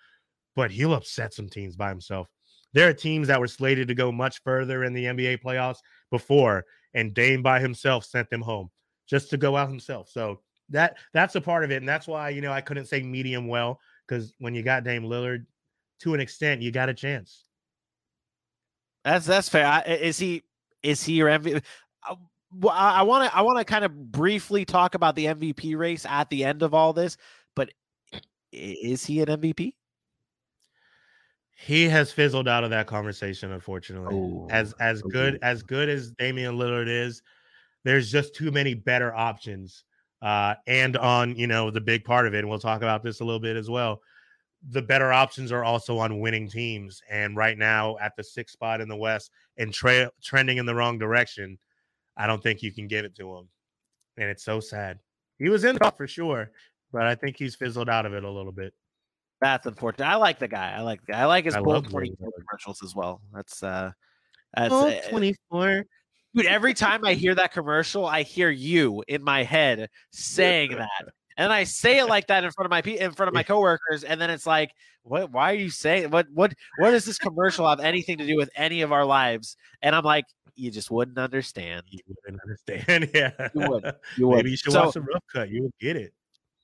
[0.56, 2.28] but he'll upset some teams by himself.
[2.74, 5.80] There are teams that were slated to go much further in the NBA playoffs
[6.12, 8.70] before, and Dame by himself sent them home
[9.08, 10.10] just to go out himself.
[10.10, 13.02] So that that's a part of it, and that's why you know I couldn't say
[13.02, 15.46] medium well because when you got Dame Lillard,
[16.00, 17.46] to an extent, you got a chance.
[19.04, 19.66] That's that's fair.
[19.66, 20.44] I, is he
[20.84, 21.64] is he your MVP?
[22.10, 22.16] Uh,
[22.70, 26.30] I want to I want to kind of briefly talk about the MVP race at
[26.30, 27.18] the end of all this,
[27.56, 27.72] but
[28.52, 29.74] is he an MVP?
[31.60, 34.16] He has fizzled out of that conversation, unfortunately.
[34.16, 35.46] Oh, as as good oh.
[35.46, 37.22] as good as Damian Lillard is,
[37.84, 39.84] there's just too many better options.
[40.22, 43.20] Uh, and on you know the big part of it, and we'll talk about this
[43.20, 44.02] a little bit as well.
[44.72, 48.82] The better options are also on winning teams, and right now at the sixth spot
[48.82, 51.58] in the West and tra- trending in the wrong direction.
[52.18, 53.48] I don't think you can give it to him,
[54.18, 55.00] and it's so sad.
[55.38, 56.52] He was in the for sure,
[56.92, 58.74] but I think he's fizzled out of it a little bit.
[59.40, 60.08] That's unfortunate.
[60.08, 60.74] I like the guy.
[60.76, 61.20] I like the guy.
[61.20, 63.22] I like his I Bolt love twenty commercials as well.
[63.32, 63.92] That's uh,
[64.56, 65.86] that's uh, 24.
[66.38, 66.46] Dude.
[66.46, 70.90] Every time I hear that commercial, I hear you in my head saying that,
[71.38, 73.44] and I say it like that in front of my pe- in front of my
[73.44, 74.72] coworkers, and then it's like,
[75.04, 75.32] what?
[75.32, 76.28] Why are you saying what?
[76.34, 76.54] What?
[76.80, 79.56] What does this commercial have anything to do with any of our lives?
[79.82, 80.26] And I'm like,
[80.56, 81.84] you just wouldn't understand.
[81.90, 83.10] You wouldn't understand.
[83.16, 83.50] yeah.
[83.54, 83.96] You would.
[84.18, 84.36] You would.
[84.38, 85.50] Maybe you should So- watch the rough cut.
[85.50, 86.14] You would get it.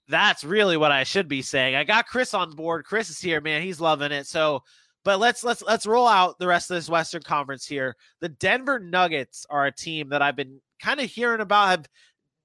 [0.10, 1.76] that's really what I should be saying.
[1.76, 2.86] I got Chris on board.
[2.86, 3.62] Chris is here, man.
[3.62, 4.28] He's loving it.
[4.28, 4.62] So,
[5.04, 7.96] but let's let's let's roll out the rest of this Western Conference here.
[8.22, 11.70] The Denver Nuggets are a team that I've been kind of hearing about.
[11.70, 11.86] Have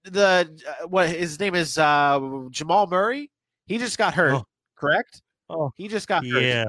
[0.05, 3.31] the uh, what his name is uh Jamal Murray?
[3.67, 4.45] He just got hurt, Oh.
[4.77, 5.23] correct?
[5.51, 6.43] Oh, He just got hurt.
[6.43, 6.67] Yeah.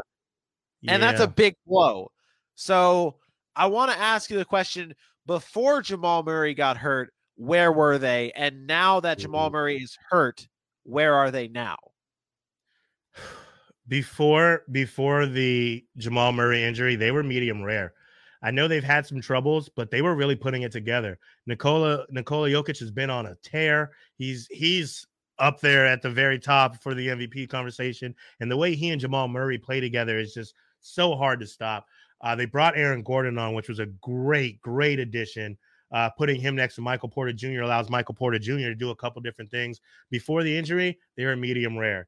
[0.88, 2.12] And that's a big blow.
[2.56, 3.16] So
[3.56, 4.94] I want to ask you the question
[5.26, 8.32] before Jamal Murray got hurt, where were they?
[8.36, 10.48] And now that Jamal Murray is hurt,
[10.84, 11.78] where are they now?
[13.90, 17.94] Before before the Jamal Murray injury, they were medium rare.
[18.42, 21.20] I know they've had some troubles, but they were really putting it together.
[21.46, 23.92] Nikola Nikola Jokic has been on a tear.
[24.16, 25.06] He's he's
[25.40, 29.02] up there at the very top for the MVP conversation, and the way he and
[29.02, 31.86] Jamal Murray play together is just so hard to stop.
[32.22, 35.58] Uh, they brought Aaron Gordon on, which was a great, great addition.
[35.92, 37.62] Uh, putting him next to Michael Porter Jr.
[37.62, 38.68] allows Michael Porter Jr.
[38.68, 39.82] to do a couple different things.
[40.12, 42.08] Before the injury, they were medium rare.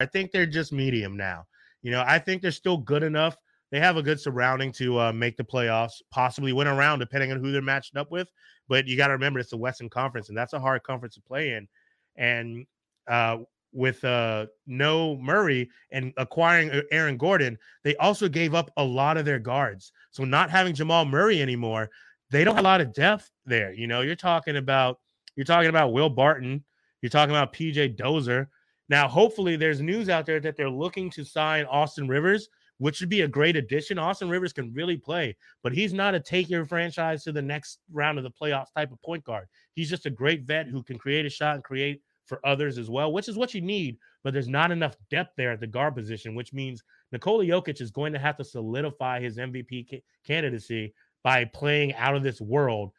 [0.00, 1.46] I think they're just medium now.
[1.82, 3.36] You know, I think they're still good enough.
[3.70, 7.38] They have a good surrounding to uh, make the playoffs, possibly win around, depending on
[7.38, 8.28] who they're matched up with.
[8.68, 11.20] But you got to remember, it's the Western Conference, and that's a hard conference to
[11.20, 11.68] play in.
[12.16, 12.66] And
[13.08, 13.38] uh,
[13.72, 19.16] with uh, no Murray and acquiring uh, Aaron Gordon, they also gave up a lot
[19.16, 19.92] of their guards.
[20.10, 21.90] So not having Jamal Murray anymore,
[22.30, 23.72] they don't have a lot of depth there.
[23.72, 24.98] You know, you're talking about
[25.36, 26.64] you're talking about Will Barton,
[27.02, 28.48] you're talking about PJ Dozier.
[28.90, 33.08] Now, hopefully, there's news out there that they're looking to sign Austin Rivers, which would
[33.08, 34.00] be a great addition.
[34.00, 37.78] Austin Rivers can really play, but he's not a take your franchise to the next
[37.92, 39.46] round of the playoffs type of point guard.
[39.74, 42.90] He's just a great vet who can create a shot and create for others as
[42.90, 43.96] well, which is what you need.
[44.24, 46.82] But there's not enough depth there at the guard position, which means
[47.12, 52.16] Nikola Jokic is going to have to solidify his MVP ca- candidacy by playing out
[52.16, 52.90] of this world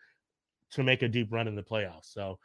[0.71, 2.13] to make a deep run in the playoffs.
[2.13, 2.39] So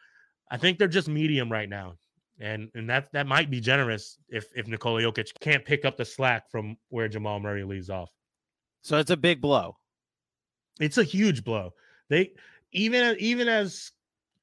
[0.51, 1.95] I think they're just medium right now.
[2.41, 6.05] And and that that might be generous if if Nikola Jokic can't pick up the
[6.05, 8.11] slack from where Jamal Murray leaves off.
[8.83, 9.77] So it's a big blow.
[10.79, 11.73] It's a huge blow.
[12.11, 12.33] They
[12.73, 13.93] even even as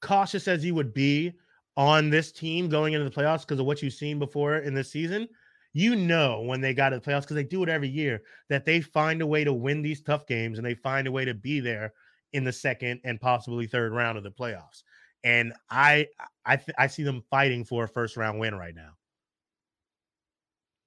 [0.02, 1.34] cautious as you would be
[1.78, 4.92] on this team going into the playoffs because of what you've seen before in this
[4.92, 5.28] season,
[5.74, 8.66] you know when they got to the playoffs because they do it every year that
[8.66, 11.34] they find a way to win these tough games and they find a way to
[11.34, 11.94] be there
[12.34, 14.84] in the second and possibly third round of the playoffs.
[15.24, 16.08] And I
[16.46, 18.92] I th- I see them fighting for a first round win right now.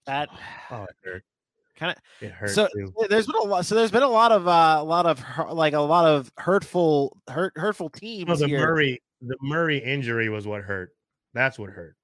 [0.06, 0.28] That
[0.70, 1.24] Oh, it hurt.
[1.76, 2.92] kind of It hurts so too.
[3.08, 3.66] there's been a lot.
[3.66, 5.22] So there's been a lot of uh, a lot of
[5.52, 8.60] like a lot of hurtful hurt hurtful teams Well, the here.
[8.66, 10.90] Murray the Murray injury was what hurt.
[11.34, 11.96] That's what hurt.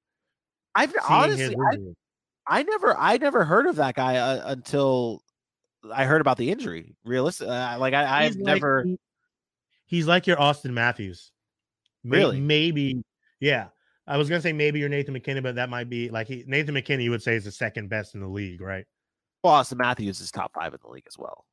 [0.74, 2.58] I've Seeing honestly I.
[2.60, 5.22] I never I never heard of that guy uh, until
[5.92, 6.96] I heard about the injury.
[7.04, 8.84] Realistic, uh, like I, I've He's never.
[8.84, 8.98] he-
[9.84, 11.31] he's like your Auston Matthews.
[12.04, 12.40] Really?
[12.40, 13.02] Maybe.
[13.40, 13.68] Yeah.
[14.06, 16.74] I was gonna say maybe you're Nathan MacKinnon, but that might be like he, Nathan
[16.74, 17.04] MacKinnon.
[17.04, 18.84] You would say is the second best in the league, right?
[19.42, 21.44] Well, Auston Matthews is top five in the league as well.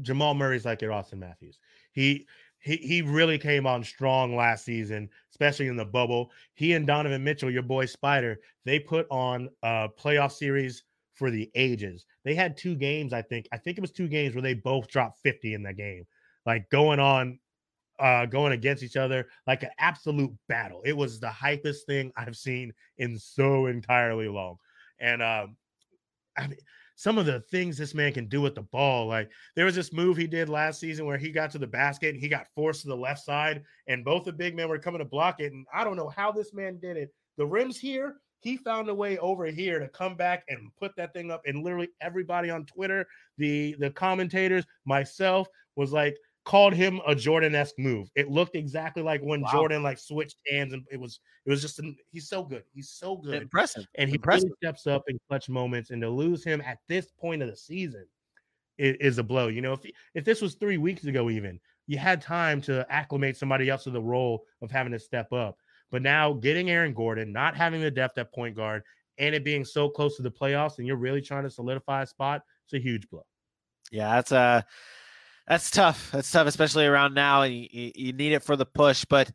[0.00, 1.58] Jamal Murray's like your Auston Matthews.
[1.92, 2.26] He
[2.58, 6.30] he he really came on strong last season, especially in the bubble.
[6.54, 11.50] He and Donovan Mitchell, your boy Spider, they put on a playoff series for the
[11.54, 12.06] ages.
[12.24, 13.48] They had two games, I think.
[13.52, 16.04] I think it was two games where they both dropped 50 in that game,
[16.46, 17.38] like going on
[18.02, 20.82] uh going against each other like an absolute battle.
[20.84, 24.56] It was the hypest thing I've seen in so entirely long.
[25.00, 25.56] And um
[26.36, 26.58] I mean
[26.96, 29.92] some of the things this man can do with the ball, like there was this
[29.92, 32.82] move he did last season where he got to the basket and he got forced
[32.82, 35.52] to the left side, and both the big men were coming to block it.
[35.52, 37.12] And I don't know how this man did it.
[37.38, 38.16] The rim's here.
[38.40, 41.42] He found a way over here to come back and put that thing up.
[41.46, 43.06] And literally everybody on Twitter,
[43.38, 48.08] the the commentators, myself, was like, called him a Jordan-esque move.
[48.16, 49.50] It looked exactly like when Wow.
[49.52, 52.64] Jordan like switched hands, and it was it was just an, he's so good.
[52.74, 53.86] He's so good, Impressive.
[53.96, 54.44] and he impressive.
[54.44, 55.90] really steps up in clutch moments.
[55.90, 58.06] And to lose him at this point of the season
[58.78, 59.48] is, is a blow.
[59.48, 59.80] You know, if
[60.14, 63.90] if this was three weeks ago, even you had time to acclimate somebody else to
[63.90, 65.58] the role of having to step up.
[65.90, 68.82] But now getting Aaron Gordon, not having the depth at point guard,
[69.18, 72.06] and it being so close to the playoffs, and you're really trying to solidify a
[72.06, 73.26] spot, it's a huge blow.
[73.90, 74.62] Yeah, that's uh
[75.46, 76.10] that's tough.
[76.12, 77.42] That's tough, especially around now.
[77.42, 79.30] You, you, you need it for the push, but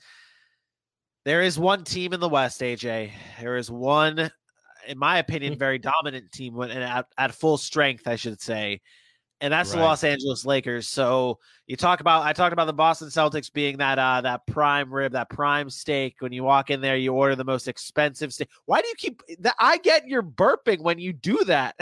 [1.25, 3.11] there is one team in the West, AJ.
[3.39, 4.31] There is one,
[4.87, 5.59] in my opinion, mm.
[5.59, 8.81] very dominant team when at, at full strength, I should say,
[9.41, 10.87] and that's the Los Angeles Lakers.
[10.87, 14.91] So you talk about I talked about the Boston Celtics being that uh that prime
[14.91, 16.15] rib, that prime steak.
[16.19, 18.49] When you walk in there, you order the most expensive steak.
[18.65, 19.55] Why do you keep that?
[19.59, 21.75] I get you're burping when you do that.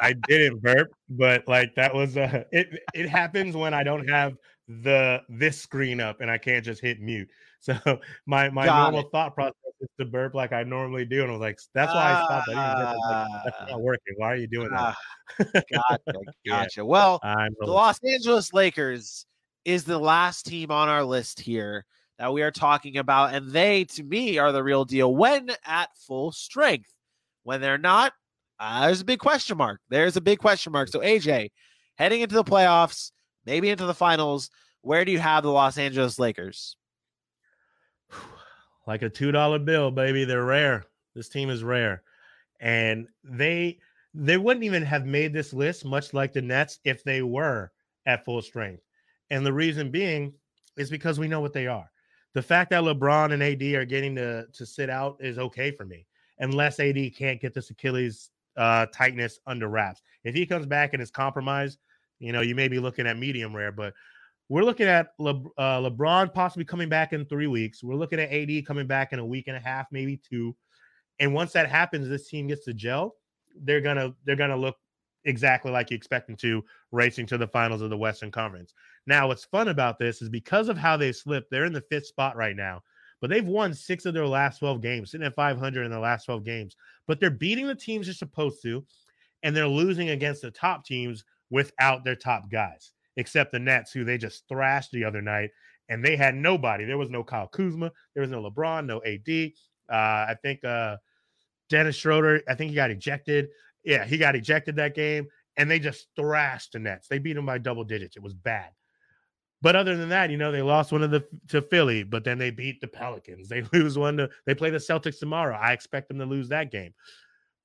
[0.00, 4.34] I didn't burp, but like that was uh it it happens when I don't have
[4.68, 7.28] the this screen up and I can't just hit mute.
[7.60, 7.76] So
[8.26, 9.67] my my Got normal thought process
[9.98, 12.48] to burp like I normally do, and I was like, that's why I stopped.
[12.48, 12.88] I didn't burp.
[12.88, 13.66] I was like, that's Ah.
[13.70, 14.14] not working.
[14.16, 14.94] Why are you doing that?
[15.40, 16.82] Ah, gotcha, Yeah.
[16.82, 19.26] Well, I'm the Los Angeles Lakers
[19.64, 21.84] is the last team on our list here
[22.18, 25.90] that we are talking about, and they, to me, are the real deal when at
[26.06, 26.90] full strength.
[27.44, 28.12] When they're not,
[28.58, 29.80] uh, there's a big question mark.
[29.88, 30.88] There's a big question mark.
[30.88, 31.50] So, AJ,
[31.96, 33.12] heading into the playoffs,
[33.46, 34.50] maybe into the finals,
[34.82, 36.76] where do you have the Los Angeles Lakers?
[38.88, 40.24] Like a two dollar bill, baby.
[40.24, 40.86] They're rare.
[41.14, 42.02] This team is rare,
[42.58, 43.78] and they
[44.14, 47.70] they wouldn't even have made this list, much like the Nets, if they were
[48.06, 48.82] at full strength.
[49.30, 50.32] And the reason being
[50.78, 51.88] is because we know what they are.
[52.32, 55.84] The fact that LeBron and AD are getting to to sit out is okay for
[55.84, 56.06] me,
[56.38, 60.00] unless AD can't get this Achilles uh, tightness under wraps.
[60.24, 61.78] If he comes back and is compromised,
[62.20, 63.92] you know, you may be looking at medium rare, but
[64.48, 67.84] we're looking at Le- uh, LeBron possibly coming back in three weeks.
[67.84, 70.56] We're looking at AD coming back in a week and a half, maybe two.
[71.20, 73.16] And once that happens, this team gets to gel.
[73.60, 74.76] They're gonna they're gonna look
[75.24, 78.72] exactly like you expect them to, racing to the finals of the Western Conference.
[79.06, 82.06] Now, what's fun about this is because of how they slipped, they're in the fifth
[82.06, 82.82] spot right now.
[83.20, 86.26] But they've won six of their last 12 games, sitting at 500 in the last
[86.26, 86.76] 12 games.
[87.08, 88.86] But they're beating the teams they're supposed to,
[89.42, 94.04] and they're losing against the top teams without their top guys except the Nets, who
[94.04, 95.50] they just thrashed the other night,
[95.90, 96.84] and they had nobody.
[96.84, 99.50] There was no Kyle Kuzma, there was no LeBron, no AD.
[99.90, 100.96] Uh, I think uh,
[101.68, 103.48] Dennis Schroeder, I think he got ejected.
[103.84, 107.08] Yeah, he got ejected that game, and they just thrashed the Nets.
[107.08, 108.16] They beat them by double digits.
[108.16, 108.70] It was bad.
[109.60, 112.38] But other than that, you know, they lost one of the to Philly, but then
[112.38, 113.48] they beat the Pelicans.
[113.48, 115.56] They lose one to they play the Celtics tomorrow.
[115.56, 116.94] I expect them to lose that game.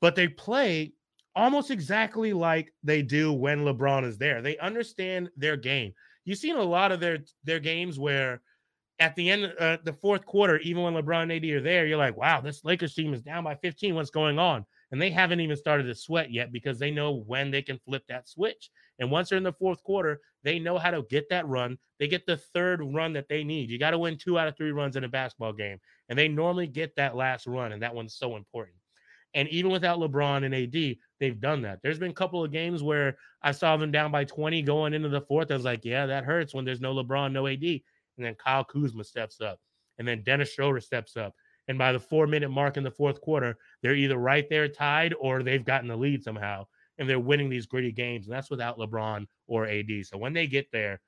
[0.02, 0.94] But they play
[1.36, 4.42] almost exactly like they do when LeBron is there.
[4.42, 5.94] They understand their game.
[6.26, 8.42] You've seen a lot of their their games where
[9.00, 11.98] at the end uh, the fourth quarter, even when LeBron and AD are there, you're
[11.98, 13.96] like, wow, this Lakers team is down by 15.
[13.96, 14.66] What's going on?
[14.92, 18.04] And they haven't even started to sweat yet because they know when they can flip
[18.08, 18.70] that switch.
[19.00, 21.80] And once they're in the fourth quarter, they know how to get that run.
[22.00, 23.72] They get the third run that they need.
[23.72, 25.80] You got to win two out of three runs in a basketball game.
[26.10, 27.72] And they normally get that last run.
[27.72, 28.78] And that one's so important.
[29.34, 31.80] And even without LeBron and AD, they've done that.
[31.82, 35.10] There's been a couple of games where I saw them down by 20 going into
[35.10, 35.52] the fourth.
[35.52, 37.64] I was like, yeah, that hurts when there's no LeBron, no AD.
[37.64, 37.82] And
[38.18, 39.60] then Kyle Kuzma steps up.
[39.98, 41.34] And then Dennis Schroeder steps up.
[41.68, 45.14] And by the four minute mark in the fourth quarter, they're either right there tied
[45.20, 46.68] or they've gotten the lead somehow.
[46.98, 48.28] And they're winning these gritty games.
[48.28, 49.90] And that's without LeBron or AD.
[50.04, 51.02] So when they get there,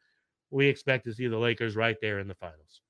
[0.50, 2.82] we expect to see the Lakers right there in the finals.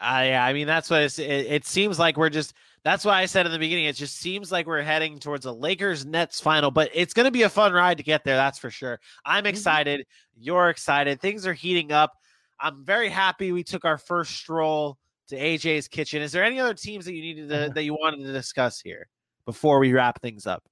[0.00, 2.16] Uh, yeah, I mean that's what it's, it, it seems like.
[2.16, 3.86] We're just that's why I said in the beginning.
[3.86, 7.30] It just seems like we're heading towards a Lakers Nets final, but it's going to
[7.30, 8.36] be a fun ride to get there.
[8.36, 9.00] That's for sure.
[9.24, 10.06] I'm excited.
[10.36, 11.20] You're excited.
[11.20, 12.12] Things are heating up.
[12.60, 16.22] I'm very happy we took our first stroll to AJ's kitchen.
[16.22, 19.08] Is there any other teams that you needed to, that you wanted to discuss here
[19.44, 20.64] before we wrap things up?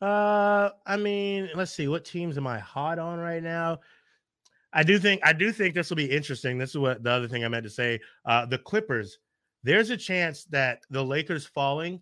[0.00, 1.88] Uh, I mean, let's see.
[1.88, 3.80] What teams am I hot on right now?
[4.76, 6.58] I do think I do think this will be interesting.
[6.58, 7.98] This is what the other thing I meant to say.
[8.26, 9.18] Uh, the Clippers.
[9.64, 12.00] There's a chance that the Lakers falling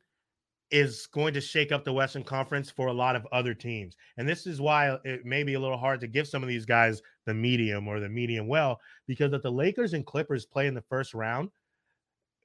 [0.70, 4.28] is going to shake up the Western Conference for a lot of other teams, and
[4.28, 7.00] this is why it may be a little hard to give some of these guys
[7.26, 10.82] the medium or the medium well because if the Lakers and Clippers play in the
[10.82, 11.48] first round,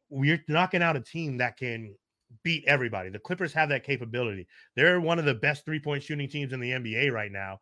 [0.09, 1.95] we're knocking out a team that can
[2.43, 3.09] beat everybody.
[3.09, 4.47] The Clippers have that capability.
[4.75, 7.59] They're one of the best three point shooting teams in the NBA right now.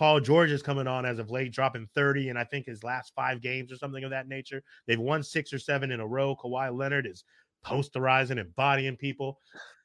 [0.00, 3.12] Paul George is coming on as of late, dropping 30, and I think his last
[3.14, 4.62] five games or something of that nature.
[4.86, 6.34] They've won six or seven in a row.
[6.34, 7.22] Kawhi Leonard is
[7.66, 9.40] posterizing and bodying people.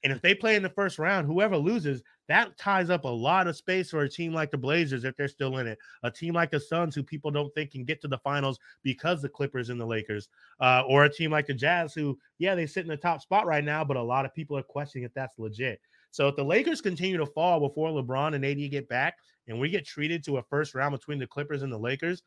[0.06, 3.48] And if they play in the first round, whoever loses, that ties up a lot
[3.48, 5.78] of space for a team like the Blazers if they're still in it.
[6.04, 9.22] A team like the Suns, who people don't think can get to the finals because
[9.22, 10.30] the Clippers and the Lakers,
[10.62, 13.48] uh, or a team like the Jazz, who, yeah, they sit in the top spot
[13.48, 15.82] right now, but a lot of people are questioning if that's legit.
[16.12, 19.70] So if the Lakers continue to fall before LeBron and AD get back, and we
[19.70, 22.22] get treated to a first round between the Clippers and the Lakers,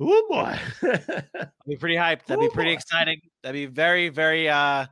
[0.00, 2.26] oh boy, I'd be pretty hyped.
[2.26, 2.74] That'd Ooh, be pretty boy.
[2.74, 3.20] exciting.
[3.42, 4.86] That'd be very, very, uh,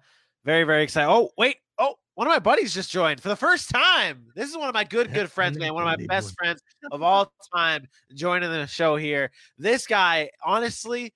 [0.44, 1.10] very, very exciting.
[1.10, 1.56] Oh, wait.
[1.78, 4.26] Oh, one of my buddies just joined for the first time.
[4.34, 5.74] This is one of my good, good friends, man.
[5.74, 9.30] One of my best friends of all time joining the show here.
[9.58, 11.12] This guy, honestly,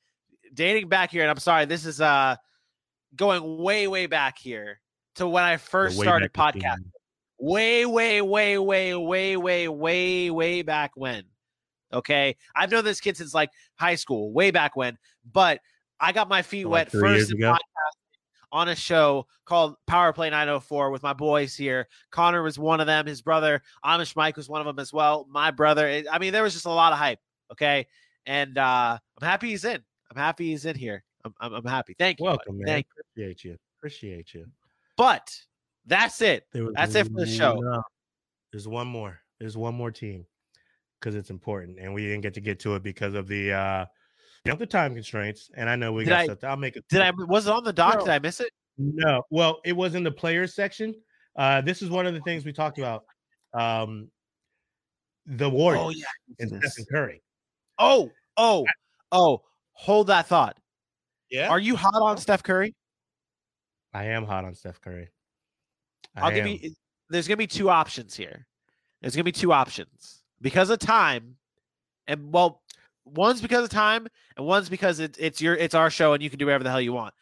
[0.55, 2.37] dating back here, and I'm sorry, this is uh
[3.17, 4.81] going way, way back here
[5.15, 6.91] to when I first started podcasting
[7.39, 11.25] way, way, way, way, way, way, way, way back when.
[11.93, 12.37] Okay.
[12.55, 14.99] I've known this kid since like high school, way back when,
[15.33, 15.61] but
[16.01, 17.57] I got my feet like wet first in
[18.51, 21.89] on a show called Power Play 904 with my boys here.
[22.11, 23.07] Connor was one of them.
[23.07, 25.27] His brother, Amish Mike, was one of them as well.
[25.31, 26.03] My brother.
[26.11, 27.21] I mean, there was just a lot of hype.
[27.53, 27.87] Okay.
[28.27, 29.83] And uh, I'm happy he's in.
[30.11, 31.05] I'm happy he's in here.
[31.25, 31.95] I'm, I'm, I'm happy.
[31.99, 32.25] Thank you.
[32.25, 32.65] Welcome, buddy.
[32.65, 32.67] man.
[32.67, 33.59] Thank Appreciate you.
[33.79, 34.47] Appreciate you.
[34.97, 35.31] But
[35.89, 36.47] that's it.
[36.75, 37.83] That's it for the show.
[38.53, 39.19] There's one more.
[39.39, 40.27] There's one more team
[40.99, 43.87] because it's important, and we didn't get to get to it because of the uh
[44.45, 45.51] you know the time constraints.
[45.55, 46.45] And I know we did got I, stuff.
[46.45, 46.85] I'll make it.
[46.89, 47.95] Did I was it on the doc?
[47.95, 48.01] No.
[48.05, 48.51] Did I miss it?
[48.79, 49.23] No.
[49.31, 50.95] Well, it was in the players section.
[51.37, 53.05] Uh This is one of the things we talked about.
[53.55, 54.11] Um
[55.27, 56.05] The Warriors oh, yeah.
[56.39, 57.23] and Stephen Curry.
[57.79, 58.67] Oh, oh,
[59.13, 59.43] oh!
[59.73, 60.57] Hold that thought.
[61.31, 61.49] Yeah.
[61.49, 62.75] Are you hot on Steph Curry?
[63.95, 65.11] I am hot on Steph Curry.
[66.17, 66.71] I'll give you.
[67.11, 68.47] There's gonna be two options here.
[69.01, 71.37] There's gonna be two options because of time,
[72.07, 72.63] and well,
[73.05, 76.31] one's because of time, and one's because it, it's your it's our show, and you
[76.31, 77.15] can do whatever the hell you want.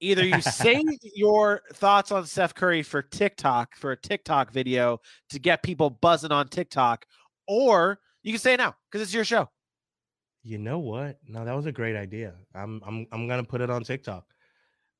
[0.00, 0.82] Either you say
[1.14, 5.00] your thoughts on Steph Curry for TikTok for a TikTok video
[5.30, 7.06] to get people buzzing on TikTok,
[7.48, 9.48] or you can say it now because it's your show.
[10.42, 11.18] You know what?
[11.26, 12.34] No, that was a great idea.
[12.54, 14.26] I'm I'm I'm gonna put it on TikTok.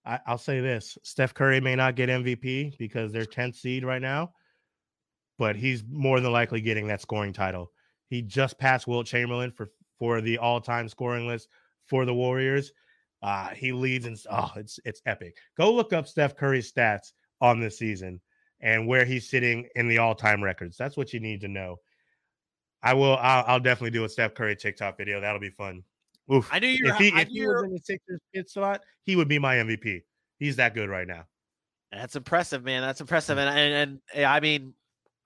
[0.06, 4.00] I, will say this: Steph Curry may not get MVP because they're 10th seed right
[4.00, 4.32] now,
[5.38, 7.72] but he's more than likely getting that scoring title.
[8.08, 11.48] He just passed Wilt Chamberlain for for the all-time scoring list
[11.86, 12.72] for the Warriors.
[13.22, 15.36] Uh, he leads and oh, it's it's epic.
[15.56, 18.20] Go look up Steph Curry's stats on this season
[18.60, 20.76] and where he's sitting in the all-time records.
[20.76, 21.76] That's what you need to know.
[22.82, 23.16] I will.
[23.16, 25.20] I'll, I'll definitely do a Steph Curry TikTok video.
[25.20, 25.82] That'll be fun.
[26.32, 26.48] Oof.
[26.52, 26.86] I knew you.
[26.86, 30.02] If he, if he was in the Sixers pit slot, he would be my MVP.
[30.38, 31.24] He's that good right now.
[31.92, 32.82] That's impressive, man.
[32.82, 34.74] That's impressive, and and, and eh, I mean,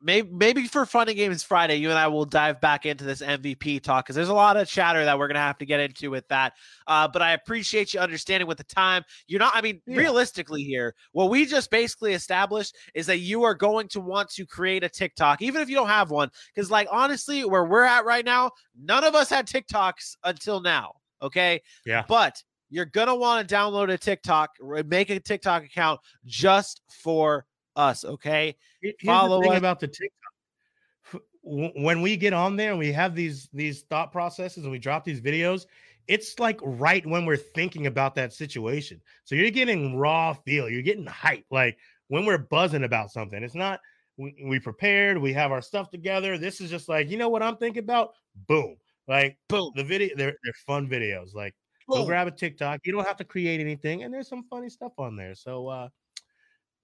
[0.03, 3.21] maybe maybe for Fun and Games Friday, you and I will dive back into this
[3.21, 6.11] MVP talk because there's a lot of chatter that we're gonna have to get into
[6.11, 6.55] with that.
[6.87, 9.05] Uh, but I appreciate you understanding with the time.
[9.27, 9.53] You're not.
[9.55, 9.99] I mean, yeah.
[9.99, 14.47] realistically, here, what we just basically established is that you are going to want to
[14.47, 18.05] create a TikTok, even if you don't have one, because like honestly, where we're at
[18.05, 20.93] right now, none of us had TikToks until now.
[21.23, 21.61] Okay.
[21.85, 22.05] Yeah.
[22.09, 24.51] But you're gonna want to download a TikTok,
[24.87, 27.45] make a TikTok account just for
[27.77, 28.05] us.
[28.05, 28.57] Okay.
[28.81, 29.59] Here's Follow the thing us.
[29.59, 31.23] about the TikTok.
[31.43, 35.05] When we get on there and we have these these thought processes and we drop
[35.05, 35.67] these videos,
[36.07, 39.01] it's like right when we're thinking about that situation.
[39.25, 40.69] So you're getting raw feel.
[40.69, 41.47] You're getting hype.
[41.51, 43.43] Like when we're buzzing about something.
[43.43, 43.81] It's not
[44.19, 45.17] we, we prepared.
[45.17, 46.37] We have our stuff together.
[46.37, 48.11] This is just like you know what I'm thinking about.
[48.49, 48.77] Boom.
[49.09, 49.73] Like boom.
[49.77, 50.15] The video.
[50.17, 51.35] They're they're fun videos.
[51.35, 51.55] Like
[51.89, 52.81] go grab a TikTok.
[52.85, 55.35] You don't have to create anything, and there's some funny stuff on there.
[55.35, 55.89] So uh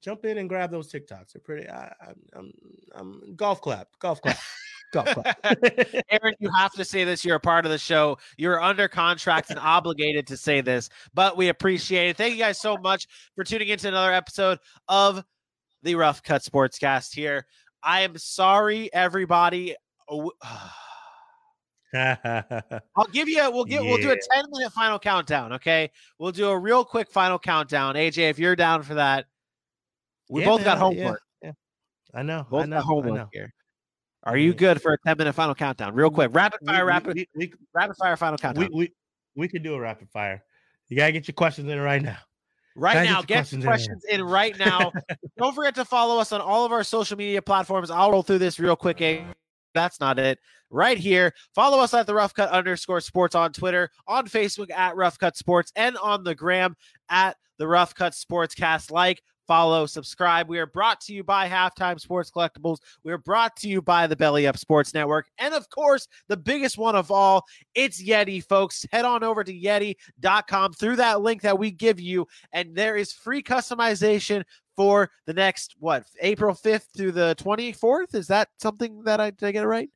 [0.07, 1.33] jump in and grab those TikToks.
[1.33, 1.69] They're pretty.
[1.69, 2.53] I, am I'm,
[2.95, 4.39] I'm golf clap, golf clap.
[4.93, 5.45] golf clap.
[6.11, 7.25] Aaron, you have to say this.
[7.25, 8.17] You're a part of the show.
[8.37, 12.17] You're under contract and obligated to say this, but we appreciate it.
[12.17, 15.25] Thank you guys so much for tuning into another episode of
[15.83, 17.45] the Rough Cut Sportscast here.
[17.83, 19.75] I am sorry, everybody.
[20.09, 20.31] Oh,
[21.95, 23.51] I'll give you.
[23.51, 23.83] We'll get.
[23.83, 23.91] Yeah.
[23.91, 25.55] We'll do a ten minute final countdown.
[25.55, 25.91] Okay.
[26.21, 27.97] We'll do a real quick final countdown.
[27.97, 29.27] AJ, if you're down for that,
[30.29, 31.21] we yeah, both got homework.
[31.43, 31.53] Yeah,
[32.15, 32.47] I know.
[32.49, 33.29] Both I know, got homework know.
[33.33, 33.53] here.
[34.25, 35.95] Are you good for a ten minute final countdown?
[35.95, 38.69] Real quick, rapid fire, we, rapid, we, we, rapid fire final countdown.
[38.73, 38.93] We, we
[39.37, 40.43] we could do a rapid fire.
[40.89, 42.19] You gotta get your questions in right now.
[42.79, 44.93] Right now, get, questions, questions in, in right now.
[45.39, 47.91] Don't forget to follow us on all of our social media platforms.
[47.91, 49.01] I'll roll through this real quick.
[49.01, 49.23] Eh?
[49.73, 50.39] That's not it
[50.71, 51.33] right here.
[51.55, 55.37] Follow us at the Rough Cut underscore sports on Twitter, on Facebook at Rough Cut
[55.37, 56.77] Sports, and on the gram
[57.09, 58.91] at the Rough Cut Sportscast.
[58.91, 60.49] Like, follow, subscribe.
[60.49, 62.79] We are brought to you by Halftime Sports Collectibles.
[63.05, 65.29] We are brought to you by the Belly Up Sports Network.
[65.39, 67.45] And of course, the biggest one of all,
[67.75, 68.85] it's Yeti, folks.
[68.93, 73.13] Head on over to yeti.com through that link that we give you, and there is
[73.13, 74.45] free customization
[74.77, 78.15] for the next what April 5th through the 24th.
[78.15, 79.89] Is that something that I did I get it right?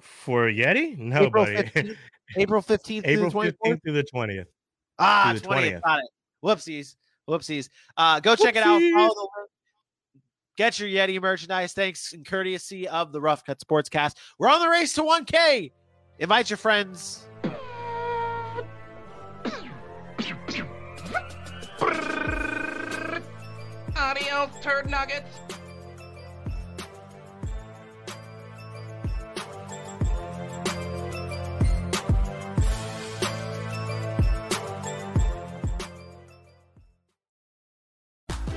[0.00, 0.98] For Yeti?
[0.98, 1.56] No, April buddy.
[1.56, 1.96] 15th,
[2.36, 3.72] April 15th April through the 24th.
[3.72, 4.46] 15th through the 20th.
[4.98, 5.72] Ah, through the 20th.
[5.72, 5.82] 20th.
[5.82, 6.10] Got it.
[6.44, 6.96] Whoopsies.
[7.28, 7.68] Whoopsies.
[7.96, 8.80] Uh, go check it out.
[8.92, 9.50] Follow the link.
[10.56, 11.72] Get your Yeti merchandise.
[11.72, 14.14] Thanks and courtesy of the Rough Cut Sportscast.
[14.38, 15.72] We're on the race to 1K.
[16.18, 17.26] Invite your friends.
[23.96, 25.28] Adios, turd nuggets.